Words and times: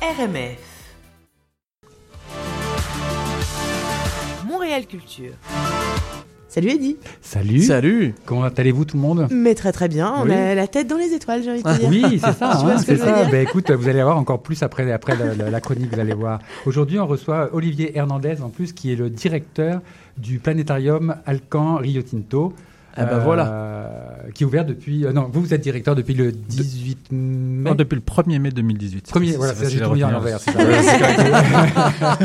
RMF. 0.00 0.58
Montréal 4.46 4.86
Culture. 4.86 5.32
Salut 6.48 6.68
Eddy. 6.70 6.96
Salut. 7.20 7.62
Salut. 7.62 8.14
Comment 8.24 8.44
allez-vous 8.44 8.84
tout 8.84 8.96
le 8.96 9.02
monde? 9.02 9.26
Mais 9.30 9.54
très 9.54 9.72
très 9.72 9.88
bien, 9.88 10.14
on 10.18 10.24
Oui. 10.24 10.32
a 10.32 10.54
la 10.54 10.66
tête 10.66 10.86
dans 10.86 10.96
les 10.96 11.12
étoiles, 11.12 11.42
j'ai 11.42 11.50
envie 11.50 11.62
de 11.62 11.68
te 11.68 11.78
dire. 11.78 11.88
Oui, 12.10 12.20
c'est 12.24 12.32
ça. 12.32 12.50
Hein, 12.64 12.78
c'est 12.78 12.96
ça. 12.96 13.24
Ben, 13.30 13.42
écoute, 13.46 13.70
vous 13.70 13.88
allez 13.88 14.00
avoir 14.00 14.16
encore 14.18 14.40
plus 14.42 14.62
après, 14.62 14.90
après 14.92 15.16
la, 15.16 15.34
la- 15.34 15.50
la 15.50 15.60
chronique, 15.60 15.92
vous 15.92 16.00
allez 16.00 16.14
voir. 16.14 16.38
Aujourd'hui, 16.64 16.98
on 16.98 17.06
reçoit 17.06 17.50
Olivier 17.52 17.96
Hernandez, 17.98 18.40
en 18.42 18.48
plus, 18.50 18.72
qui 18.72 18.92
est 18.92 18.96
le 18.96 19.10
directeur 19.10 19.80
du 20.16 20.38
planétarium 20.38 21.16
Alcan 21.26 21.76
Rio 21.76 22.02
Tinto. 22.02 22.54
Ah 22.96 23.04
bah 23.04 23.18
voilà. 23.18 24.07
Qui 24.34 24.42
est 24.42 24.46
ouvert 24.46 24.64
depuis. 24.64 25.04
euh, 25.06 25.12
non, 25.12 25.28
vous, 25.32 25.40
vous 25.40 25.54
êtes 25.54 25.60
directeur 25.60 25.94
depuis 25.94 26.14
le 26.14 26.32
18 26.32 27.12
mai. 27.12 27.70
Non, 27.70 27.74
depuis 27.74 27.96
le 27.96 28.02
1er 28.02 28.38
mai 28.38 28.50
2018. 28.50 29.08
Premier, 29.10 29.32
voilà, 29.36 29.54
j'ai 29.68 29.80
tout 29.80 29.92
mis 29.92 30.00
l'envers. 30.00 30.40
c'est 30.40 30.50
ça. 30.52 32.18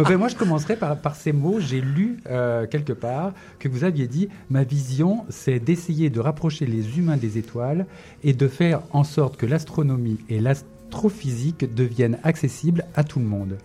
Ben, 0.08 0.16
moi, 0.16 0.28
je 0.28 0.34
commencerai 0.36 0.76
par, 0.76 0.96
par 0.96 1.14
ces 1.14 1.32
mots. 1.32 1.60
J'ai 1.60 1.80
lu 1.80 2.18
euh, 2.28 2.66
quelque 2.66 2.92
part 2.92 3.32
que 3.58 3.68
vous 3.68 3.84
aviez 3.84 4.06
dit 4.08 4.28
Ma 4.50 4.64
vision, 4.64 5.24
c'est 5.28 5.58
d'essayer 5.60 6.10
de 6.10 6.20
rapprocher 6.20 6.66
les 6.66 6.98
humains 6.98 7.16
des 7.16 7.38
étoiles 7.38 7.86
et 8.24 8.32
de 8.32 8.48
faire 8.48 8.80
en 8.90 9.04
sorte 9.04 9.36
que 9.36 9.46
l'astronomie 9.46 10.18
et 10.28 10.40
l'astrophysique 10.40 11.72
deviennent 11.74 12.18
accessibles 12.24 12.84
à 12.94 13.04
tout 13.04 13.18
le 13.20 13.26
monde. 13.26 13.56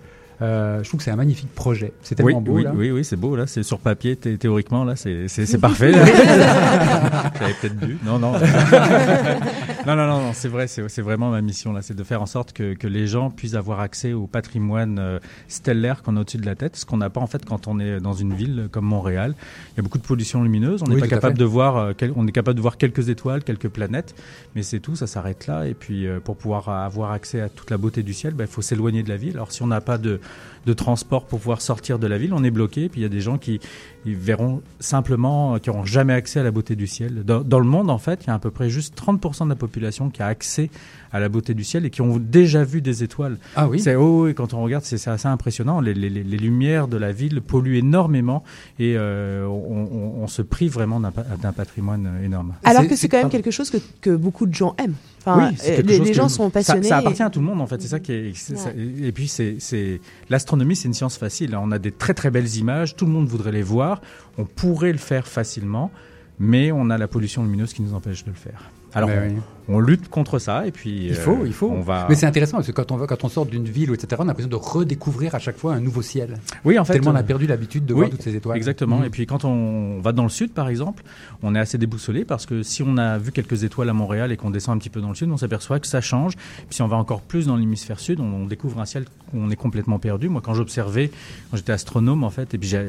Euh, 0.42 0.84
je 0.84 0.90
trouve 0.90 0.98
que 0.98 1.04
c'est 1.06 1.12
un 1.12 1.16
magnifique 1.16 1.54
projet. 1.56 1.94
C'est 2.02 2.20
Oui, 2.22 2.26
tellement 2.34 2.42
beau. 2.42 2.54
oui, 2.54 2.64
là. 2.64 2.72
oui, 2.76 2.92
oui, 2.92 3.06
c'est 3.06 3.16
beau 3.16 3.36
là, 3.36 3.48
c'est 3.48 3.64
sur 3.64 3.80
papier, 3.80 4.16
thé- 4.18 4.38
théoriquement 4.38 4.84
là, 4.84 4.96
c'est 4.96 5.58
parfait. 5.62 5.92
J'avais 5.94 7.54
peut-être 7.62 7.78
dû. 7.80 7.98
Non, 8.06 8.20
non. 8.20 8.34
non, 9.86 9.96
non, 9.96 10.08
non, 10.08 10.22
non, 10.22 10.34
c'est 10.34 10.48
vrai, 10.48 10.68
c'est 10.68 11.02
vraiment 11.02 11.30
ma 11.32 11.42
mission 11.42 11.72
là, 11.74 11.82
c'est 11.82 11.94
de 11.96 12.04
faire 12.04 12.22
en 12.22 12.26
sorte 12.26 12.54
que, 12.54 12.74
que 12.74 12.88
les 12.88 13.08
gens 13.08 13.30
puissent 13.30 13.54
avoir 13.56 13.80
accès 13.80 14.14
au 14.14 14.28
patrimoine 14.28 14.98
euh, 15.00 15.20
stellaire 15.48 16.02
qu'on 16.04 16.18
a 16.18 16.22
au-dessus 16.22 16.38
de 16.38 16.46
la 16.46 16.56
tête, 16.56 16.76
ce 16.76 16.86
qu'on 16.86 16.98
n'a 16.98 17.10
pas 17.10 17.22
en 17.22 17.28
fait 17.28 17.46
quand 17.46 17.68
on 17.68 17.80
est 17.80 18.00
dans 18.00 18.14
une 18.14 18.34
ville 18.34 18.68
comme 18.72 18.86
Montréal. 18.86 19.36
Il 19.74 19.78
y 19.78 19.80
a 19.80 19.84
beaucoup 19.84 19.98
de 19.98 20.04
pollution 20.04 20.42
lumineuse, 20.44 20.82
on 20.84 20.88
n'est 20.88 20.96
Oui, 20.96 21.02
pas 21.02 21.08
capable 21.08 21.38
de 21.38 21.46
voir, 21.46 21.78
euh, 21.78 21.94
quel- 21.98 22.14
on 22.16 22.26
est 22.28 22.32
capable 22.32 22.56
de 22.58 22.62
voir 22.62 22.78
quelques 22.78 23.10
étoiles, 23.10 23.44
quelques 23.44 23.70
planètes, 23.70 24.16
mais 24.56 24.64
c'est 24.64 24.80
tout, 24.80 24.96
ça 24.96 25.08
s'arrête 25.08 25.48
là. 25.48 25.68
Et 25.68 25.74
puis 25.74 26.08
euh, 26.08 26.20
pour 26.20 26.36
pouvoir 26.38 26.70
avoir 26.70 27.12
accès 27.12 27.42
à 27.42 27.50
toute 27.50 27.70
la 27.72 27.78
beauté 27.78 28.04
du 28.04 28.14
ciel, 28.14 28.34
ben, 28.34 28.46
il 28.46 28.52
faut 28.52 28.62
s'éloigner 28.62 29.04
de 29.04 29.10
la 29.10 29.18
ville. 29.18 29.36
Alors 29.36 29.52
si 29.52 29.62
on 29.64 29.68
n'a 29.68 29.82
pas 29.82 29.98
de 29.98 30.20
de 30.66 30.74
transport 30.74 31.26
pour 31.28 31.38
pouvoir 31.40 31.62
sortir 31.62 32.00
de 32.00 32.08
la 32.08 32.18
ville, 32.18 32.34
on 32.34 32.44
est 32.44 32.50
bloqué. 32.50 32.90
Puis 32.90 33.02
il 33.02 33.04
y 33.04 33.06
a 33.06 33.10
des 33.10 33.22
gens 33.22 33.38
qui 33.38 33.60
ils 34.06 34.16
verront 34.16 34.62
simplement, 34.80 35.56
euh, 35.56 35.58
qui 35.60 35.70
n'auront 35.70 35.86
jamais 35.86 36.14
accès 36.14 36.40
à 36.40 36.44
la 36.44 36.52
beauté 36.52 36.76
du 36.76 36.88
ciel. 36.88 37.24
Dans, 37.24 37.42
dans 37.42 37.60
le 37.60 37.66
monde, 37.66 37.90
en 37.90 37.98
fait, 37.98 38.24
il 38.24 38.28
y 38.28 38.30
a 38.30 38.36
à 38.36 38.40
peu 38.40 38.52
près 38.52 38.70
juste 38.70 38.98
30% 39.00 39.46
de 39.46 39.50
la 39.50 39.56
population 39.56 40.10
qui 40.10 40.22
a 40.22 40.28
accès 40.28 40.70
à 41.16 41.20
la 41.20 41.30
beauté 41.30 41.54
du 41.54 41.64
ciel 41.64 41.86
et 41.86 41.90
qui 41.90 42.02
ont 42.02 42.18
déjà 42.18 42.64
vu 42.64 42.82
des 42.82 43.04
étoiles. 43.04 43.38
Ah 43.56 43.68
oui. 43.68 43.80
C'est 43.80 43.96
haut 43.96 44.28
et 44.28 44.34
quand 44.34 44.54
on 44.54 44.62
regarde, 44.64 44.84
c'est 44.84 45.08
assez 45.10 45.28
impressionnant. 45.28 45.80
Les, 45.80 45.94
les- 45.94 46.10
les- 46.10 46.24
les 46.24 46.38
lumières 46.38 46.88
de 46.88 46.98
la 46.98 47.12
ville 47.12 47.42
polluent 47.42 47.78
énormément 47.78 48.44
et 48.80 48.96
euh, 48.98 49.46
on, 49.48 49.88
on- 49.92 50.24
on 50.24 50.28
se 50.28 50.42
prive 50.42 50.74
vraiment 50.74 51.00
d'un 51.00 51.12
pa- 51.12 51.24
d'un 51.42 51.54
patrimoine 51.54 52.20
énorme. 52.24 52.54
Alors 52.64 52.88
que 52.88 52.96
c'est 52.96 53.08
quand 53.08 53.20
même 53.20 53.30
quelque 53.30 53.52
chose 53.52 53.70
que, 53.70 53.78
que 54.02 54.16
beaucoup 54.16 54.46
de 54.46 54.54
gens 54.54 54.76
aiment. 54.78 54.96
Enfin, 55.28 55.50
Oui, 55.50 55.56
c'est 55.58 55.80
euh, 55.80 55.82
les, 55.84 56.00
les 56.00 56.06
que- 56.12 56.14
gens 56.14 56.30
sont 56.30 56.46
ça- 56.48 56.52
passionnés. 56.52 56.88
Ça, 56.88 56.98
appartient 56.98 57.22
et- 57.22 57.26
à 57.26 57.30
tout 57.30 57.40
le 57.40 57.46
monde 57.46 57.62
en 57.62 57.68
fait. 57.68 57.82
C'est 57.82 57.88
ça 57.88 58.00
qui 58.00 58.12
est. 58.12 58.36
ça- 58.36 58.72
et 58.76 59.12
puis 59.12 59.28
c'est, 59.28 60.02
l'astronomie, 60.30 60.76
c'est 60.76 60.88
une 60.88 60.94
science 60.94 61.18
facile. 61.18 61.56
On 61.56 61.72
a 61.72 61.80
des 61.80 61.92
très 61.92 62.14
très 62.14 62.30
belles 62.30 62.56
images. 62.58 62.96
Tout 62.96 63.06
le 63.06 63.12
monde 63.12 63.28
voudrait 63.28 63.52
les 63.52 63.64
voir. 63.64 64.02
On 64.38 64.44
pourrait 64.46 64.92
le 64.92 64.98
faire 64.98 65.28
facilement, 65.28 65.92
mais 66.40 66.72
on 66.72 66.90
a 66.90 66.98
la 66.98 67.08
pollution 67.08 67.44
lumineuse 67.44 67.74
qui 67.74 67.82
nous 67.82 67.94
empêche 67.94 68.24
de 68.26 68.30
le 68.32 68.36
faire. 68.36 68.70
Alors 68.94 69.10
on, 69.10 69.14
Ben 69.14 69.34
oui. 69.36 69.42
On 69.68 69.80
lutte 69.80 70.10
contre 70.10 70.40
ça 70.40 70.68
et 70.68 70.72
puis. 70.72 71.08
Il 71.08 71.16
faut, 71.16 71.32
euh, 71.42 71.48
il 71.48 71.54
faut. 71.54 71.70
On 71.72 71.82
va. 71.82 72.06
Mais 72.10 72.16
c'est 72.16 72.26
intéressant 72.26 72.58
parce 72.58 72.68
que 72.68 72.72
quand 72.72 72.92
on, 72.92 72.98
va, 72.98 73.08
quand 73.08 73.24
on 73.24 73.30
sort 73.30 73.46
d'une 73.46 73.66
ville, 73.66 73.92
ou 73.92 73.94
etc., 73.94 74.16
on 74.20 74.24
a 74.24 74.28
l'impression 74.28 74.50
de 74.50 74.56
redécouvrir 74.56 75.36
à 75.36 75.40
chaque 75.40 75.58
fois 75.58 75.74
un 75.74 75.80
nouveau 75.80 76.02
ciel. 76.02 76.38
oui, 76.64 76.78
en 76.80 76.86
fait. 76.86 76.94
Tellement 76.94 77.12
on 77.12 77.16
euh, 77.16 77.20
a 77.20 77.24
perdu 77.24 77.48
l'habitude 77.48 77.86
de 77.86 77.94
oui, 77.94 78.00
voir 78.02 78.10
toutes 78.12 78.22
ces 78.22 78.36
étoiles. 78.36 78.58
Exactement. 78.58 79.00
Mhm. 79.00 79.06
Et 79.06 79.10
puis 79.10 79.26
quand 79.26 79.46
on 79.46 80.00
va 80.02 80.12
dans 80.12 80.24
le 80.24 80.30
sud, 80.30 80.52
par 80.52 80.70
exemple, 80.70 81.04
on 81.44 81.56
est 81.56 81.60
assez 81.60 81.78
déboussolé 81.78 82.26
parce 82.26 82.46
que 82.46 82.64
si 82.64 82.84
on 82.84 82.98
a 82.98 83.18
vu 83.18 83.32
quelques 83.32 83.64
étoiles 83.64 83.90
à 83.90 83.94
Montréal 83.94 84.32
et 84.32 84.38
qu'on 84.38 84.50
descend 84.52 84.76
un 84.76 84.80
petit 84.80 84.90
peu 84.90 85.02
dans 85.02 85.10
le 85.10 85.16
sud, 85.16 85.30
on 85.32 85.38
s'aperçoit 85.38 85.80
que 85.80 85.88
ça 85.88 86.02
change. 86.02 86.36
Puis 86.36 86.76
si 86.76 86.82
on 86.82 86.88
va 86.88 86.98
encore 86.98 87.22
plus 87.22 87.48
dans 87.48 87.56
l'hémisphère 87.56 88.00
sud, 88.00 88.20
on, 88.20 88.24
on 88.26 88.46
découvre 88.46 88.80
un 88.80 88.86
ciel 88.86 89.06
où 89.34 89.38
on 89.40 89.50
est 89.50 89.56
complètement 89.56 90.00
perdu. 90.00 90.30
Moi, 90.30 90.42
quand 90.44 90.54
j'observais, 90.54 91.10
quand 91.52 91.58
j'étais 91.58 91.72
astronome 91.74 92.24
en 92.24 92.30
fait, 92.30 92.54
et 92.54 92.58
puis 92.58 92.68
j'a- 92.70 92.82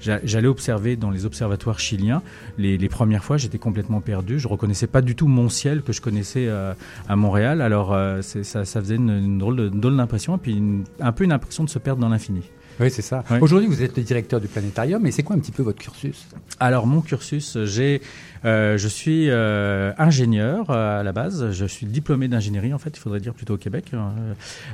j'a- 0.00 0.20
j'allais 0.24 0.48
observer 0.48 0.96
dans 0.96 1.10
les 1.10 1.26
observatoires 1.26 1.78
chiliens, 1.78 2.22
les, 2.58 2.78
les 2.78 2.88
premières 2.88 3.24
fois, 3.24 3.36
j'étais 3.36 3.58
complètement 3.58 4.00
perdu. 4.00 4.38
Je 4.38 4.48
reconnaissais 4.48 4.86
pas 4.86 5.02
du 5.02 5.14
tout 5.14 5.26
mon 5.28 5.48
ciel 5.48 5.82
que 5.82 5.92
je 5.92 6.00
connaissais 6.00 6.21
euh, 6.48 6.74
à 7.08 7.16
Montréal. 7.16 7.60
Alors 7.60 7.92
euh, 7.92 8.22
ça, 8.22 8.64
ça 8.64 8.80
faisait 8.80 8.96
une, 8.96 9.10
une 9.10 9.38
drôle 9.38 9.70
d'impression 9.96 10.36
et 10.36 10.38
puis 10.38 10.52
une- 10.56 10.84
un 11.00 11.12
peu 11.12 11.24
une 11.24 11.32
impression 11.32 11.64
de 11.64 11.70
se 11.70 11.78
perdre 11.78 12.00
dans 12.00 12.08
l'infini. 12.08 12.42
Oui, 12.80 12.90
c'est 12.90 13.02
ça. 13.02 13.22
Oui. 13.30 13.36
Aujourd'hui, 13.42 13.68
vous 13.68 13.82
êtes 13.82 13.98
le 13.98 14.02
directeur 14.02 14.40
du 14.40 14.48
planétarium, 14.48 15.06
et 15.06 15.10
c'est 15.10 15.22
quoi 15.22 15.36
un 15.36 15.38
petit 15.38 15.52
peu 15.52 15.62
votre 15.62 15.78
cursus? 15.78 16.26
Alors 16.58 16.86
mon 16.86 17.02
cursus, 17.02 17.58
j'ai, 17.64 18.00
euh, 18.46 18.78
je 18.78 18.88
suis 18.88 19.28
euh, 19.28 19.92
ingénieur 19.98 20.70
euh, 20.70 21.00
à 21.00 21.02
la 21.02 21.12
base. 21.12 21.50
Je 21.50 21.66
suis 21.66 21.84
diplômé 21.84 22.28
d'ingénierie 22.28 22.72
en 22.72 22.78
fait, 22.78 22.96
il 22.96 22.98
faudrait 22.98 23.20
dire 23.20 23.34
plutôt 23.34 23.54
au 23.54 23.58
Québec. 23.58 23.92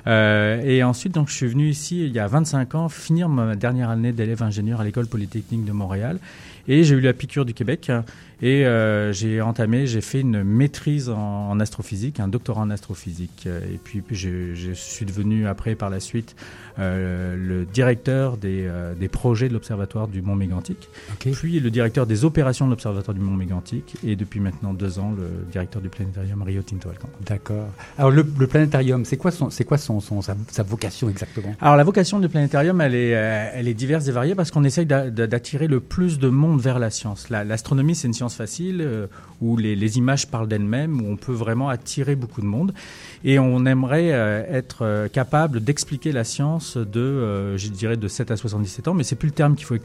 Euh, 0.07 0.61
et 0.63 0.83
ensuite 0.83 1.13
donc 1.15 1.29
je 1.29 1.35
suis 1.35 1.49
venu 1.49 1.69
ici 1.69 2.05
il 2.07 2.13
y 2.13 2.19
a 2.19 2.27
25 2.29 2.75
ans 2.77 2.89
finir 2.89 3.29
ma 3.29 3.57
dernière 3.57 3.91
année 3.91 4.13
d'élève 4.13 4.43
ingénieur 4.43 4.81
à 4.81 4.85
l'école 4.85 5.07
polytechnique 5.07 5.65
de 5.65 5.73
Montréal. 5.73 6.19
Et 6.69 6.85
j'ai 6.85 6.95
eu 6.95 7.01
la 7.01 7.13
piqûre 7.15 7.45
du 7.45 7.55
Québec 7.55 7.91
et 8.41 8.65
euh, 8.67 9.13
j'ai 9.13 9.41
entamé, 9.41 9.87
j'ai 9.89 10.01
fait 10.01 10.21
une 10.21 10.45
maîtrise 10.45 11.09
en, 11.09 11.49
en 11.51 11.59
astrophysique, 11.59 12.21
un 12.21 12.29
doctorat 12.29 12.61
en 12.61 12.71
astrophysique. 12.71 13.45
Euh, 13.47 13.61
Et 13.73 13.79
puis, 13.83 14.03
je, 14.11 14.55
je 14.55 14.73
suis 14.73 15.05
devenu 15.07 15.47
après 15.49 15.75
par 15.75 15.91
la 15.91 15.99
suite 15.99 16.37
euh, 16.79 17.35
le 17.37 17.65
directeur 17.65 18.37
des, 18.37 18.67
euh, 18.69 18.95
des 18.95 19.09
projets 19.09 19.49
de 19.49 19.55
l'observatoire 19.55 20.07
du 20.07 20.23
Mont 20.23 20.37
Mégantic 20.37 20.89
puis 21.19 21.59
le 21.59 21.71
directeur 21.71 22.07
des 22.07 22.25
opérations 22.25 22.67
de 22.67 22.71
l'Observatoire 22.71 23.15
du 23.15 23.21
Mont 23.21 23.35
Mégantic, 23.35 23.97
et 24.07 24.15
depuis 24.15 24.39
maintenant 24.41 24.73
deux 24.75 24.99
ans, 24.99 25.13
le 25.17 25.29
directeur 25.51 25.83
du 25.83 25.89
planétarium 25.89 26.43
Rio 26.43 26.63
Tinto 26.63 26.89
Alcan. 26.91 27.09
D'accord. 27.27 27.67
Alors 27.97 28.11
le, 28.11 28.25
le 28.39 28.47
planétarium, 28.47 29.05
c'est 29.05 29.17
quoi 29.17 29.31
son, 29.31 29.51
quoi 29.65 29.79
son, 29.79 30.01
son 30.01 30.23
sa, 30.23 30.37
sa 30.51 30.63
vocation 30.63 31.09
exactement? 31.09 31.55
Alors 31.61 31.77
la 31.77 31.85
vocation 31.85 32.21
du 32.21 32.29
planétarium, 32.29 32.81
elle 32.81 32.95
est, 32.95 33.09
elle 33.11 33.67
est 33.69 33.75
diverse 33.75 34.07
et 34.09 34.13
variée 34.13 34.35
parce 34.35 34.51
qu'on 34.51 34.65
essaye 34.65 34.87
d'a- 34.87 35.11
d'a- 35.11 35.27
d'attirer 35.27 35.67
le 35.67 35.81
plus 35.81 36.19
de 36.19 36.29
monde 36.29 36.58
vers 36.61 36.79
la 36.79 36.91
science. 36.91 37.29
La- 37.31 37.45
L'astronomie, 37.45 37.95
c'est 37.95 38.07
une 38.09 38.15
science 38.15 38.35
facile 38.35 38.81
euh, 38.81 39.07
où 39.41 39.57
les, 39.57 39.77
les 39.77 39.99
images 39.99 40.27
parlent 40.27 40.49
d'elles-mêmes, 40.49 41.01
où 41.01 41.11
on 41.11 41.17
peut 41.17 41.33
vraiment 41.33 41.69
attirer 41.69 42.17
beaucoup 42.17 42.41
de 42.41 42.47
monde. 42.47 42.73
Et 43.25 43.39
on 43.39 43.65
aimerait 43.67 44.13
euh, 44.13 44.45
être 44.51 44.79
euh, 44.83 45.09
capable 45.09 45.61
d'expliquer 45.63 46.13
la 46.13 46.25
science 46.25 46.77
de, 46.77 47.01
euh, 47.01 47.57
je 47.57 47.69
dirais, 47.69 47.97
de 47.97 48.09
7 48.09 48.31
à 48.31 48.37
77 48.37 48.89
ans, 48.89 48.95
mais 48.95 49.05
c'est 49.05 49.17
plus 49.17 49.29
le 49.29 49.35
terme 49.35 49.55
qu'il 49.57 49.67
faut 49.67 49.77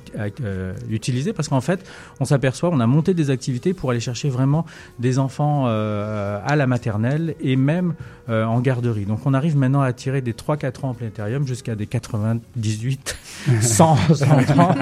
utiliser 0.90 1.34
parce 1.34 1.48
qu'en 1.48 1.62
fait, 1.62 1.86
on 2.20 2.26
s'aperçoit, 2.26 2.70
on 2.72 2.80
a 2.80 2.88
monté 2.88 3.14
des 3.14 3.30
activités 3.30 3.74
pour 3.74 3.92
aller 3.92 4.00
chercher 4.00 4.30
vraiment 4.30 4.66
des 5.00 5.20
enfants 5.20 5.66
à 5.68 6.56
la 6.56 6.68
maternelle 6.68 7.36
et 7.42 7.56
même 7.56 7.94
en 8.30 8.60
garderie. 8.62 9.06
Donc 9.06 9.26
on 9.26 9.34
arrive 9.34 9.58
maintenant 9.58 9.82
à 9.82 9.88
attirer 9.88 10.22
des 10.22 10.34
3-4 10.34 10.86
ans 10.86 10.90
en 10.90 10.94
planétarium 10.94 11.46
jusqu'à 11.48 11.76
des 11.76 11.88
98, 11.88 13.16
100, 13.62 13.96
100 14.16 14.60
ans. 14.60 14.76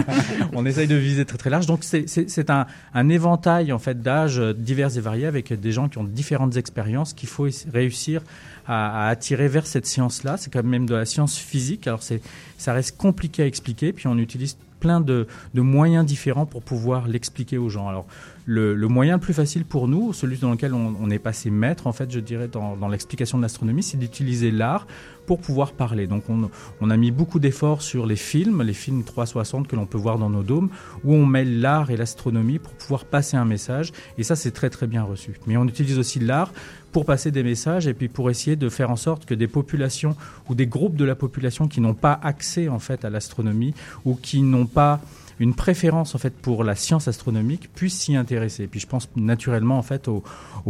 On 0.53 0.65
essaye 0.65 0.87
de 0.87 0.95
viser 0.95 1.25
très 1.25 1.37
très 1.37 1.49
large. 1.49 1.65
Donc 1.71 1.85
c'est- 1.85 2.49
un, 2.93 3.07
éventail 3.07 3.71
en 3.71 3.79
fait 3.79 4.01
d'âges 4.01 4.39
euh, 4.39 4.53
divers 4.53 4.97
et 4.97 4.99
variés 4.99 5.25
avec 5.25 5.53
des 5.53 5.71
gens 5.71 5.87
qui 5.87 5.99
ont 5.99 6.03
différentes 6.03 6.57
expériences 6.57 7.13
qu'il 7.13 7.29
faut 7.29 7.47
réussir 7.71 8.23
à, 8.67 9.07
attirer 9.07 9.47
vers 9.47 9.65
cette 9.65 9.85
science-là. 9.85 10.35
C'est 10.35 10.51
quand 10.51 10.63
même 10.65 10.85
de 10.85 10.95
la 10.95 11.05
science 11.05 11.37
physique. 11.37 11.87
Alors 11.87 12.01
ça 12.03 12.73
reste 12.73 12.97
compliqué 12.97 13.43
à 13.43 13.45
expliquer. 13.45 13.93
Puis 13.93 14.07
on 14.07 14.17
utilise 14.17 14.57
plein 14.81 14.99
de, 14.99 15.27
moyens 15.53 16.05
différents 16.05 16.45
pour 16.45 16.63
pouvoir 16.63 17.07
l'expliquer 17.07 17.57
aux 17.57 17.69
gens. 17.69 17.87
Alors, 17.87 18.05
le, 18.45 18.75
moyen 18.87 19.13
le 19.13 19.19
plus 19.21 19.33
facile 19.33 19.63
pour 19.63 19.87
nous, 19.87 20.11
celui 20.11 20.37
dans 20.37 20.51
lequel 20.51 20.73
on, 20.73 20.95
on 20.99 21.09
est 21.09 21.19
passé 21.19 21.49
maître, 21.49 21.87
en 21.87 21.93
fait, 21.93 22.11
je 22.11 22.19
dirais, 22.19 22.49
dans, 22.49 22.75
dans 22.75 22.89
l'explication 22.89 23.37
de 23.37 23.43
l'astronomie, 23.43 23.83
c'est 23.83 23.97
d'utiliser 23.97 24.51
l'art 24.51 24.87
pour 25.27 25.39
pouvoir 25.39 25.71
parler. 25.71 26.07
Donc, 26.07 26.23
on, 26.29 26.49
on 26.81 26.89
a 26.89 26.97
mis 26.97 27.11
beaucoup 27.11 27.39
d'efforts 27.39 27.81
sur 27.81 28.05
les 28.05 28.15
films, 28.15 28.63
les 28.63 28.73
films 28.73 29.03
360 29.03 29.67
que 29.67 29.75
l'on 29.75 29.85
peut 29.85 29.99
voir 29.99 30.17
dans 30.17 30.29
nos 30.29 30.43
dômes, 30.43 30.69
où 31.03 31.13
on 31.13 31.25
mêle 31.25 31.61
l'art 31.61 31.91
et 31.91 31.97
l'astronomie 31.97 32.59
pour 32.59 32.73
pouvoir 32.73 33.05
passer 33.05 33.37
un 33.37 33.45
message. 33.45 33.91
Et 34.17 34.23
ça, 34.23 34.35
c'est 34.35 34.51
très, 34.51 34.69
très 34.69 34.87
bien 34.87 35.03
reçu. 35.03 35.39
Mais 35.47 35.55
on 35.55 35.65
utilise 35.65 35.99
aussi 35.99 36.19
l'art 36.19 36.51
pour 36.91 37.05
passer 37.05 37.31
des 37.31 37.43
messages 37.43 37.87
et 37.87 37.93
puis 37.93 38.07
pour 38.07 38.29
essayer 38.29 38.55
de 38.55 38.69
faire 38.69 38.91
en 38.91 38.95
sorte 38.95 39.25
que 39.25 39.33
des 39.33 39.47
populations 39.47 40.15
ou 40.49 40.55
des 40.55 40.67
groupes 40.67 40.95
de 40.95 41.05
la 41.05 41.15
population 41.15 41.67
qui 41.67 41.81
n'ont 41.81 41.93
pas 41.93 42.19
accès 42.21 42.67
en 42.67 42.79
fait 42.79 43.05
à 43.05 43.09
l'astronomie 43.09 43.73
ou 44.05 44.15
qui 44.15 44.41
n'ont 44.41 44.65
pas 44.65 45.01
une 45.39 45.55
préférence 45.55 46.13
en 46.13 46.19
fait 46.19 46.33
pour 46.33 46.63
la 46.63 46.75
science 46.75 47.07
astronomique 47.07 47.69
puissent 47.73 47.99
s'y 47.99 48.15
intéresser. 48.15 48.63
Et 48.63 48.67
puis 48.67 48.79
je 48.79 48.87
pense 48.87 49.09
naturellement 49.15 49.77
en 49.77 49.81
fait 49.81 50.07
aux, 50.07 50.23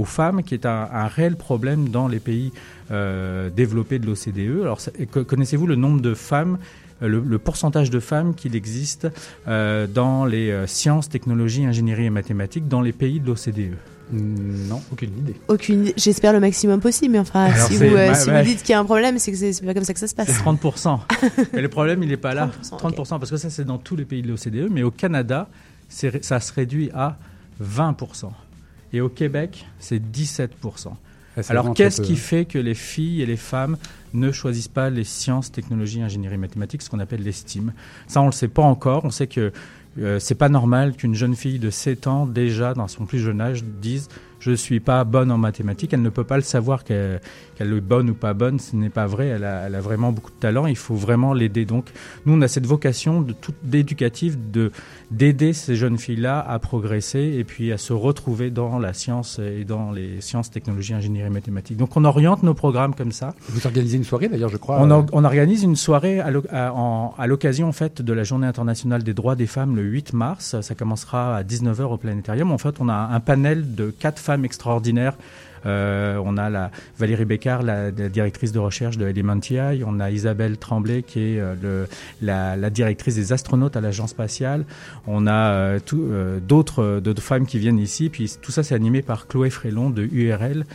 femmes 0.06 0.44
qui 0.44 0.54
est 0.54 0.66
un, 0.66 1.08
réel 1.08 1.36
problème 1.36 1.90
dans 1.90 2.08
les 2.08 2.20
pays 2.20 2.54
euh, 2.92 3.50
développés 3.50 4.00
de 4.00 4.06
l'OCDE. 4.06 4.62
Alors 4.62 4.80
connaissez-vous 5.28 5.68
le 5.68 5.76
nombre 5.76 6.02
de 6.02 6.14
femmes 6.14 6.58
euh, 7.04 7.08
le, 7.08 7.40
pourcentage 7.40 7.90
de 7.90 8.00
femmes 8.00 8.34
qu'il 8.34 8.56
existe 8.56 9.08
euh, 9.48 9.88
dans 9.88 10.24
les 10.26 10.66
sciences, 10.68 11.10
technologies, 11.10 11.66
ingénierie 11.66 12.06
et 12.06 12.10
mathématiques 12.10 12.68
dans 12.70 12.82
les 12.82 12.94
pays 12.94 13.20
de 13.20 13.28
l'OCDE 13.28 13.76
non, 14.12 14.82
aucune 14.92 15.18
idée. 15.18 15.36
Aucune. 15.48 15.92
J'espère 15.98 16.34
le 16.34 16.40
maximum 16.40 16.80
possible, 16.82 17.14
mais 17.14 17.20
enfin, 17.20 17.46
Alors, 17.46 17.68
si, 17.68 17.78
c'est- 17.78 17.88
vous, 17.90 17.96
euh, 17.96 18.08
bah, 18.10 18.14
si 18.16 18.30
ouais. 18.30 18.44
vous 18.44 18.50
dites 18.50 18.62
qu'il 18.62 18.72
y 18.72 18.74
a 18.74 18.80
un 18.80 18.86
problème, 18.86 19.18
c'est 19.20 19.32
que 19.32 19.38
c'est 19.38 19.66
pas 19.66 19.74
comme 19.74 19.84
ça 19.84 19.94
que 19.94 20.00
ça 20.00 20.08
se 20.08 20.16
passe. 20.16 20.28
C'est 20.28 20.44
30%. 20.44 21.00
mais 21.54 21.62
le 21.62 21.70
problème, 21.70 22.04
il 22.04 22.10
n'est 22.10 22.18
pas 22.18 22.34
là. 22.34 22.50
30%, 22.62 22.78
30%, 22.94 23.20
parce 23.20 23.32
que 23.32 23.38
ça, 23.38 23.50
c'est 23.50 23.66
dans 23.66 23.78
tous 23.78 23.96
les 23.96 24.06
pays 24.06 24.22
de 24.22 24.28
l'OCDE. 24.28 24.70
Mais 24.72 24.84
au 24.84 24.92
Canada, 24.92 25.48
ça 25.90 26.40
se 26.40 26.54
réduit 26.54 26.90
à 26.94 27.18
20%. 27.64 28.32
Et 28.94 29.02
au 29.02 29.10
Québec, 29.10 29.66
c'est 29.80 30.00
17%. 30.00 30.50
Ah, 31.38 31.42
Alors, 31.48 31.74
qu'est-ce 31.74 32.02
qui 32.02 32.18
fait 32.18 32.44
que 32.44 32.58
les 32.60 32.74
filles 32.74 33.22
et 33.22 33.26
les 33.26 33.38
femmes 33.38 33.78
ne 34.14 34.34
choisissent 34.34 34.68
pas 34.68 34.90
les 34.90 35.06
sciences, 35.06 35.50
technologies, 35.50 36.02
ingénierie, 36.02 36.38
mathématiques, 36.38 36.82
ce 36.82 36.90
qu'on 36.90 37.00
appelle 37.00 37.24
l'estime? 37.24 37.72
Ça, 38.08 38.20
on 38.20 38.26
ne 38.26 38.30
le 38.32 38.36
sait 38.36 38.50
pas 38.50 38.64
encore. 38.64 39.06
On 39.06 39.12
sait 39.12 39.28
que 39.28 39.54
euh, 40.00 40.20
c'est 40.20 40.36
pas 40.36 40.50
normal 40.50 40.94
qu'une 40.96 41.16
jeune 41.16 41.36
fille 41.36 41.60
de 41.60 41.70
7 41.70 42.08
ans, 42.08 42.26
déjà 42.26 42.74
dans 42.74 42.88
son 42.88 43.06
plus 43.06 43.20
jeune 43.20 43.42
âge, 43.42 43.64
dise 43.64 44.08
je 44.42 44.52
suis 44.52 44.80
pas 44.82 45.04
bonne 45.06 45.32
en 45.32 45.38
mathématiques. 45.38 45.94
Elle 45.94 46.02
ne 46.02 46.10
peut 46.10 46.24
pas 46.26 46.36
le 46.36 46.42
savoir 46.44 46.84
qu'elle 46.84 47.22
est 47.60 47.80
bonne 47.82 48.10
ou 48.10 48.14
pas 48.16 48.34
bonne. 48.34 48.60
Ce 48.60 48.76
n'est 48.76 48.90
pas 48.90 49.06
vrai. 49.06 49.28
Elle 49.28 49.46
a, 49.46 49.68
elle 49.68 49.76
a 49.76 49.82
vraiment 49.82 50.12
beaucoup 50.12 50.32
de 50.32 50.36
talent. 50.40 50.66
Il 50.66 50.76
faut 50.76 50.96
vraiment 50.96 51.34
l'aider. 51.34 51.64
Donc, 51.66 51.86
nous, 52.26 52.34
on 52.34 52.42
a 52.42 52.48
cette 52.50 52.66
vocation 52.66 53.22
de 53.22 53.32
toute 53.34 53.56
d'éducative 53.64 54.38
de 54.52 54.72
d'aider 55.12 55.54
ces 55.54 55.76
jeunes 55.76 55.98
filles-là 55.98 56.40
à 56.40 56.58
progresser 56.60 57.36
et 57.38 57.44
puis 57.44 57.72
à 57.72 57.78
se 57.78 57.94
retrouver 57.94 58.50
dans 58.50 58.80
la 58.80 58.94
science 58.94 59.40
et 59.40 59.64
dans 59.64 59.92
les 59.92 60.22
sciences, 60.22 60.50
technologies, 60.50 60.94
ingénierie, 60.94 61.30
mathématiques. 61.30 61.78
Donc, 61.78 61.96
on 61.96 62.04
oriente 62.06 62.44
nos 62.44 62.54
programmes 62.54 62.96
comme 62.96 63.12
ça. 63.12 63.36
Vous 63.50 63.68
organisez 63.68 63.98
une 63.98 64.04
soirée 64.06 64.28
d'ailleurs, 64.28 64.50
je 64.50 64.58
crois. 64.58 64.80
On, 64.82 64.90
euh, 64.90 64.96
or- 64.96 65.06
on 65.14 65.24
organise 65.24 65.64
une 65.64 65.76
soirée 65.76 66.20
à 66.20 66.32
l'occasion 67.28 67.68
en 67.68 67.72
fait 67.74 68.02
de 68.02 68.14
la 68.14 68.24
Journée 68.24 68.48
internationale 68.48 69.04
des 69.04 69.14
droits 69.14 69.36
des 69.36 69.48
femmes 69.48 69.76
le 69.76 69.84
8 69.84 70.14
mars. 70.14 70.56
Ça 70.62 70.76
commencera 70.76 71.36
à 71.38 71.44
19h 71.44 71.84
au 71.92 71.98
planétarium. 71.98 72.52
En 72.52 72.58
fait, 72.58 72.76
on 72.80 72.90
a 72.90 72.94
un 72.96 73.20
panel 73.20 73.76
de 73.76 73.92
quatre 73.92 74.18
femmes 74.20 74.31
extraordinaires. 74.44 75.16
Euh, 75.66 76.22
on 76.24 76.38
a 76.38 76.72
Valérie 76.98 77.26
Bécard, 77.26 77.64
la, 77.64 77.92
directrice 77.92 78.52
de 78.52 78.60
recherche 78.60 78.98
de 78.98 79.08
Elementi. 79.08 79.58
On 79.86 80.00
a 80.00 80.12
Isabelle 80.12 80.58
Tremblay, 80.58 81.04
qui 81.04 81.20
est 81.20 81.40
euh, 81.40 81.86
la, 82.22 82.70
directrice 82.70 83.16
des 83.16 83.34
astronautes 83.34 83.76
à 83.76 83.82
l'agence 83.82 84.12
spatiale. 84.12 84.66
On 85.08 85.28
a 85.28 85.52
euh, 85.52 86.40
d'autres 86.40 87.22
femmes 87.22 87.46
qui 87.46 87.60
viennent 87.60 87.80
ici. 87.80 88.10
Puis 88.10 88.34
tout 88.42 88.52
ça, 88.52 88.64
c'est 88.64 88.76
animé 88.76 89.02
par 89.02 89.28
Chloé 89.28 89.50
Frélon 89.50 89.90
de 89.90 90.04
URL, 90.04 90.66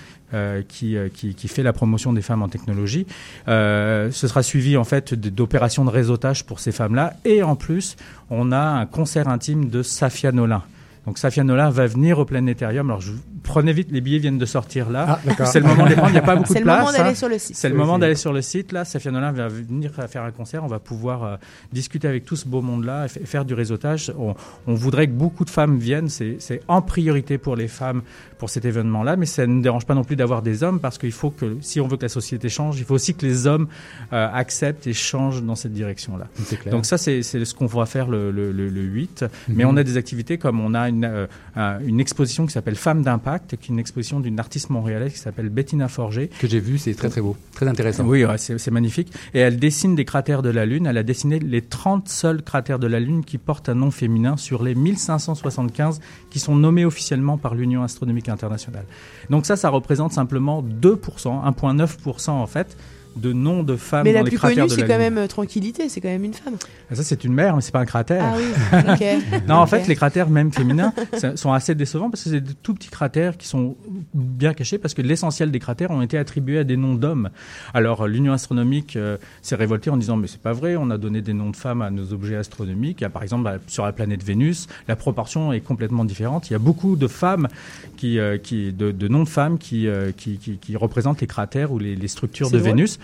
qui, 0.68 0.96
qui, 1.14 1.48
fait 1.48 1.62
la 1.62 1.72
promotion 1.72 2.12
des 2.12 2.20
femmes 2.20 2.42
en 2.42 2.48
technologie. 2.48 3.06
Ce 3.46 4.10
sera 4.12 4.42
suivi 4.42 4.76
en 4.76 4.84
fait 4.84 5.14
d'opérations 5.14 5.84
de 5.84 5.90
réseautage 5.90 6.44
pour 6.44 6.60
ces 6.60 6.72
femmes-là. 6.72 7.14
Et 7.24 7.42
en 7.42 7.56
plus, 7.56 7.96
on 8.28 8.52
a 8.52 8.58
un 8.58 8.86
concert 8.86 9.28
intime 9.28 9.70
de 9.70 9.82
Safia 9.82 10.32
Nolin. 10.32 10.62
Donc 11.06 11.18
Safia 11.18 11.44
Nolin 11.44 11.70
va 11.70 11.86
venir 11.86 12.18
au 12.18 12.24
planétarium. 12.24 12.88
Alors 12.90 13.00
je, 13.00 13.12
prenez 13.44 13.72
vite, 13.72 13.88
les 13.92 14.00
billets 14.00 14.18
viennent 14.18 14.38
de 14.38 14.44
sortir 14.46 14.90
là. 14.90 15.06
Ah, 15.08 15.20
d'accord. 15.24 15.46
C'est 15.46 15.60
le 15.60 15.66
moment 15.66 15.84
de 15.84 15.90
les 15.90 15.94
prendre. 15.94 16.10
Il 16.10 16.14
n'y 16.14 16.18
a 16.18 16.22
pas 16.22 16.34
beaucoup 16.36 16.52
C'est 16.52 16.60
de 16.60 16.64
le 16.64 16.70
moment 16.70 16.82
place. 16.82 16.96
d'aller 16.96 17.10
hein. 17.10 17.14
sur 17.14 17.28
le 17.28 17.38
site. 17.38 17.56
C'est 17.56 17.68
le 17.68 17.74
Oui, 17.74 17.80
moment 17.80 17.94
c'est- 17.94 18.00
d'aller 18.00 18.14
sur 18.16 18.32
le 18.32 18.42
site. 18.42 18.72
Là, 18.72 18.84
Safia 18.84 19.10
Nolin 19.12 19.30
va 19.32 19.46
venir 19.48 19.92
faire 20.08 20.22
un 20.24 20.32
concert. 20.32 20.64
On 20.64 20.68
va 20.68 20.78
pouvoir 20.80 21.22
euh, 21.24 21.36
discuter 21.72 22.08
avec 22.08 22.24
tout 22.24 22.34
ce 22.36 22.46
beau 22.48 22.60
monde-là 22.60 23.04
et 23.04 23.08
f- 23.08 23.24
faire 23.24 23.44
du 23.44 23.54
réseautage. 23.54 24.12
On, 24.18 24.34
on 24.66 24.74
voudrait 24.74 25.06
que 25.06 25.12
beaucoup 25.12 25.44
de 25.44 25.50
femmes 25.50 25.78
viennent. 25.78 26.08
C'est 26.08 26.36
c'est 26.40 26.60
en 26.68 26.82
priorité 26.82 27.38
pour 27.38 27.54
les 27.56 27.68
femmes 27.68 28.02
pour 28.38 28.50
cet 28.50 28.64
événement-là, 28.64 29.16
mais 29.16 29.26
ça 29.26 29.46
ne 29.46 29.62
dérange 29.62 29.86
pas 29.86 29.94
non 29.94 30.04
plus 30.04 30.16
d'avoir 30.16 30.42
des 30.42 30.62
hommes 30.62 30.80
parce 30.80 30.98
qu'il 30.98 31.12
faut 31.12 31.30
que, 31.30 31.56
si 31.60 31.80
on 31.80 31.86
veut 31.86 31.96
que 31.96 32.02
la 32.02 32.08
société 32.10 32.48
change, 32.50 32.78
il 32.78 32.84
faut 32.84 32.94
aussi 32.94 33.14
que 33.14 33.24
les 33.24 33.46
hommes 33.46 33.68
euh, 34.12 34.28
acceptent 34.32 34.86
et 34.86 34.92
changent 34.92 35.42
dans 35.42 35.54
cette 35.54 35.72
direction-là. 35.72 36.26
C'est 36.44 36.56
clair. 36.58 36.72
Donc 36.74 36.84
ça, 36.84 36.98
c'est 36.98 37.22
c'est 37.22 37.44
ce 37.44 37.54
qu'on 37.54 37.66
va 37.66 37.86
faire 37.86 38.08
le, 38.08 38.30
le, 38.32 38.50
le, 38.52 38.68
le 38.68 38.80
8. 38.82 39.24
Mais 39.48 39.64
Mhm. 39.64 39.70
on 39.70 39.76
a 39.76 39.84
des 39.84 39.96
activités 39.96 40.36
comme 40.36 40.60
on 40.60 40.74
a 40.74 40.88
une, 40.88 40.95
euh, 41.04 41.26
un- 41.54 41.78
une 41.80 42.00
exposition 42.00 42.46
qui 42.46 42.52
s'appelle 42.52 42.76
Femmes 42.76 43.02
d'impact, 43.02 43.56
qui 43.56 43.66
est 43.66 43.68
une 43.74 43.78
exposition 43.78 44.20
d'une 44.20 44.38
artiste 44.40 44.70
montréalaise 44.70 45.12
qui 45.12 45.18
s'appelle 45.18 45.48
Bettina 45.48 45.88
Forger. 45.88 46.28
que 46.38 46.46
j'ai 46.46 46.60
vu, 46.60 46.78
c'est 46.78 46.94
très 46.94 47.08
très 47.08 47.20
beau, 47.20 47.36
très 47.52 47.68
intéressant. 47.68 48.04
Oui, 48.04 48.24
ouais, 48.24 48.38
c'est 48.38 48.70
magnifique. 48.70 49.12
Et 49.34 49.40
elle 49.40 49.58
dessine 49.58 49.94
des 49.94 50.04
cratères 50.04 50.42
de 50.42 50.50
la 50.50 50.66
Lune. 50.66 50.86
Elle 50.86 50.98
a 50.98 51.02
dessiné 51.02 51.38
les 51.38 51.62
30 51.62 52.08
seuls 52.08 52.42
cratères 52.42 52.78
de 52.78 52.86
la 52.86 53.00
Lune 53.00 53.24
qui 53.24 53.38
portent 53.38 53.68
un 53.68 53.74
nom 53.74 53.90
féminin 53.90 54.36
sur 54.36 54.62
les 54.62 54.74
1575 54.74 56.00
qui 56.30 56.38
sont 56.38 56.54
nommés 56.56 56.84
officiellement 56.84 57.38
par 57.38 57.54
l'Union 57.54 57.82
astronomique 57.82 58.28
internationale. 58.28 58.84
Donc 59.30 59.46
ça, 59.46 59.56
ça 59.56 59.68
représente 59.70 60.12
simplement 60.12 60.62
2%, 60.62 61.42
1,9% 61.44 62.30
en 62.30 62.46
fait, 62.46 62.76
de 63.16 63.32
noms 63.32 63.62
de 63.62 63.76
femmes 63.76 64.04
Mais 64.04 64.12
dans 64.12 64.18
la 64.20 64.24
les 64.24 64.30
plus 64.30 64.38
cratères 64.38 64.56
connue, 64.64 64.68
de 64.68 64.74
c'est 64.74 64.80
la 64.82 64.86
quand 64.86 64.92
Lune. 65.02 65.14
même 65.14 65.18
euh, 65.24 65.26
Tranquillité, 65.26 65.88
c'est 65.88 66.00
quand 66.00 66.08
même 66.08 66.24
une 66.24 66.34
femme. 66.34 66.54
Ça, 66.92 67.02
c'est 67.02 67.24
une 67.24 67.32
mer, 67.32 67.56
mais 67.56 67.62
c'est 67.62 67.72
pas 67.72 67.80
un 67.80 67.86
cratère. 67.86 68.24
Ah 68.24 68.36
oui, 68.36 68.80
ok. 69.32 69.42
Non, 69.48 69.56
en 69.56 69.66
fait, 69.66 69.86
les 69.88 69.96
cratères, 69.96 70.28
même 70.28 70.52
féminins, 70.52 70.92
sont 71.36 71.52
assez 71.52 71.74
décevants 71.74 72.10
parce 72.10 72.24
que 72.24 72.30
c'est 72.30 72.40
des 72.40 72.54
tout 72.54 72.74
petits 72.74 72.90
cratères 72.90 73.36
qui 73.36 73.48
sont 73.48 73.76
bien 74.14 74.54
cachés 74.54 74.78
parce 74.78 74.94
que 74.94 75.02
l'essentiel 75.02 75.50
des 75.50 75.58
cratères 75.58 75.90
ont 75.90 76.02
été 76.02 76.18
attribués 76.18 76.58
à 76.58 76.64
des 76.64 76.76
noms 76.76 76.94
d'hommes. 76.94 77.30
Alors, 77.74 78.02
euh, 78.02 78.08
l'Union 78.08 78.32
astronomique 78.32 78.96
euh, 78.96 79.16
s'est 79.42 79.56
révoltée 79.56 79.90
en 79.90 79.96
disant 79.96 80.16
mais 80.16 80.26
c'est 80.26 80.40
pas 80.40 80.52
vrai, 80.52 80.76
on 80.76 80.90
a 80.90 80.98
donné 80.98 81.22
des 81.22 81.32
noms 81.32 81.50
de 81.50 81.56
femmes 81.56 81.82
à 81.82 81.90
nos 81.90 82.12
objets 82.12 82.36
astronomiques. 82.36 83.00
Il 83.00 83.04
y 83.04 83.06
a, 83.06 83.10
par 83.10 83.22
exemple, 83.22 83.44
bah, 83.44 83.56
sur 83.66 83.84
la 83.84 83.92
planète 83.92 84.22
Vénus, 84.22 84.66
la 84.88 84.96
proportion 84.96 85.52
est 85.52 85.60
complètement 85.60 86.04
différente. 86.04 86.50
Il 86.50 86.52
y 86.52 86.56
a 86.56 86.60
beaucoup 86.60 86.96
de 86.96 87.06
femmes 87.06 87.48
qui, 87.96 88.18
euh, 88.18 88.38
qui 88.38 88.72
de, 88.72 88.90
de 88.90 89.08
noms 89.08 89.22
de 89.22 89.28
femmes 89.28 89.58
qui, 89.58 89.86
euh, 89.88 90.12
qui, 90.16 90.38
qui, 90.38 90.58
qui 90.58 90.76
représentent 90.76 91.20
les 91.20 91.26
cratères 91.26 91.72
ou 91.72 91.78
les, 91.78 91.96
les 91.96 92.08
structures 92.08 92.50
de. 92.50 92.58
Vénus. 92.58 92.98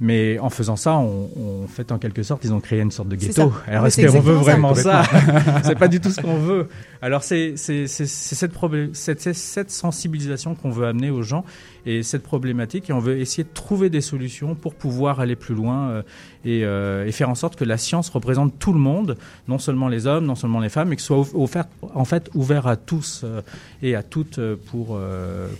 Mais 0.00 0.38
en 0.38 0.50
faisant 0.50 0.76
ça, 0.76 0.96
on, 0.96 1.30
on 1.36 1.66
fait 1.68 1.92
en 1.92 1.98
quelque 1.98 2.22
sorte, 2.22 2.44
ils 2.44 2.52
ont 2.52 2.60
créé 2.60 2.80
une 2.80 2.90
sorte 2.90 3.08
de 3.08 3.16
ghetto. 3.16 3.52
Alors 3.66 3.82
Oui, 3.82 3.88
est-ce 3.88 4.00
qu'on 4.12 4.20
veut 4.20 4.34
vraiment 4.34 4.74
ça 4.74 5.02
C'est 5.64 5.78
pas 5.78 5.88
du 5.88 6.00
tout 6.00 6.10
ce 6.10 6.20
qu'on 6.20 6.38
veut. 6.38 6.68
Alors 7.02 7.22
c'est 7.22 7.54
cette 7.56 9.70
sensibilisation 9.70 10.54
qu'on 10.54 10.70
veut 10.70 10.86
amener 10.86 11.10
aux 11.10 11.22
gens 11.22 11.44
et 11.86 12.02
cette 12.02 12.22
problématique 12.22 12.88
et 12.88 12.94
on 12.94 12.98
veut 12.98 13.18
essayer 13.18 13.44
de 13.44 13.48
trouver 13.52 13.90
des 13.90 14.00
solutions 14.00 14.54
pour 14.54 14.74
pouvoir 14.74 15.20
aller 15.20 15.36
plus 15.36 15.54
loin 15.54 15.90
euh, 15.90 16.02
et, 16.46 16.64
euh, 16.64 17.06
et 17.06 17.12
faire 17.12 17.28
en 17.28 17.34
sorte 17.34 17.56
que 17.56 17.64
la 17.64 17.76
science 17.76 18.08
représente 18.08 18.58
tout 18.58 18.72
le 18.72 18.78
monde, 18.78 19.18
non 19.48 19.58
seulement 19.58 19.88
les 19.88 20.06
hommes, 20.06 20.24
non 20.24 20.34
seulement 20.34 20.60
les 20.60 20.70
femmes, 20.70 20.88
mais 20.88 20.96
que 20.96 21.02
ce 21.02 21.08
soit 21.08 21.18
off- 21.18 21.34
offert 21.34 21.64
en 21.94 22.06
fait 22.06 22.30
ouvert 22.34 22.66
à 22.66 22.76
tous 22.76 23.20
euh, 23.24 23.42
et 23.82 23.94
à 23.94 24.02
toutes 24.02 24.40
pour 24.70 24.98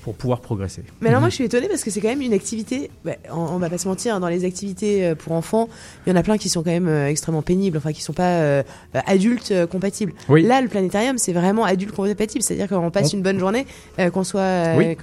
pour 0.02 0.14
pouvoir 0.14 0.40
progresser. 0.40 0.82
Mais 1.02 1.10
alors 1.10 1.20
moi 1.20 1.28
je 1.28 1.34
suis 1.34 1.44
étonnée 1.44 1.68
parce 1.68 1.84
que 1.84 1.90
c'est 1.90 2.00
quand 2.00 2.08
même 2.08 2.22
une 2.22 2.32
activité, 2.32 2.90
bah, 3.04 3.12
on, 3.30 3.36
on 3.40 3.58
va 3.58 3.68
pas 3.68 3.76
se 3.84 3.88
mentir, 3.88 4.18
dans 4.20 4.28
les 4.28 4.44
activités 4.44 5.04
euh, 5.06 5.14
pour 5.14 5.32
enfants, 5.32 5.68
il 6.06 6.10
y 6.10 6.12
en 6.12 6.16
a 6.16 6.22
plein 6.22 6.36
qui 6.38 6.48
sont 6.48 6.62
quand 6.62 6.70
même 6.70 6.88
euh, 6.88 7.08
extrêmement 7.08 7.42
pénibles, 7.42 7.76
enfin 7.78 7.92
qui 7.92 8.02
sont 8.02 8.12
pas 8.12 8.40
euh, 8.40 8.62
adultes 9.06 9.52
compatibles. 9.70 10.12
Oui. 10.28 10.42
Là 10.42 10.60
le 10.60 10.68
planétarium 10.68 11.18
c'est 11.18 11.32
vraiment 11.32 11.64
adulte 11.64 11.92
compatible, 11.92 12.42
c'est-à-dire 12.42 12.68
qu'on 12.68 12.90
passe 12.90 13.12
On- 13.12 13.16
une 13.18 13.22
bonne 13.22 13.38
journée, 13.38 13.66
euh, 13.98 14.10
qu'on 14.10 14.24
soit 14.24 14.74
Oui. 14.76 14.96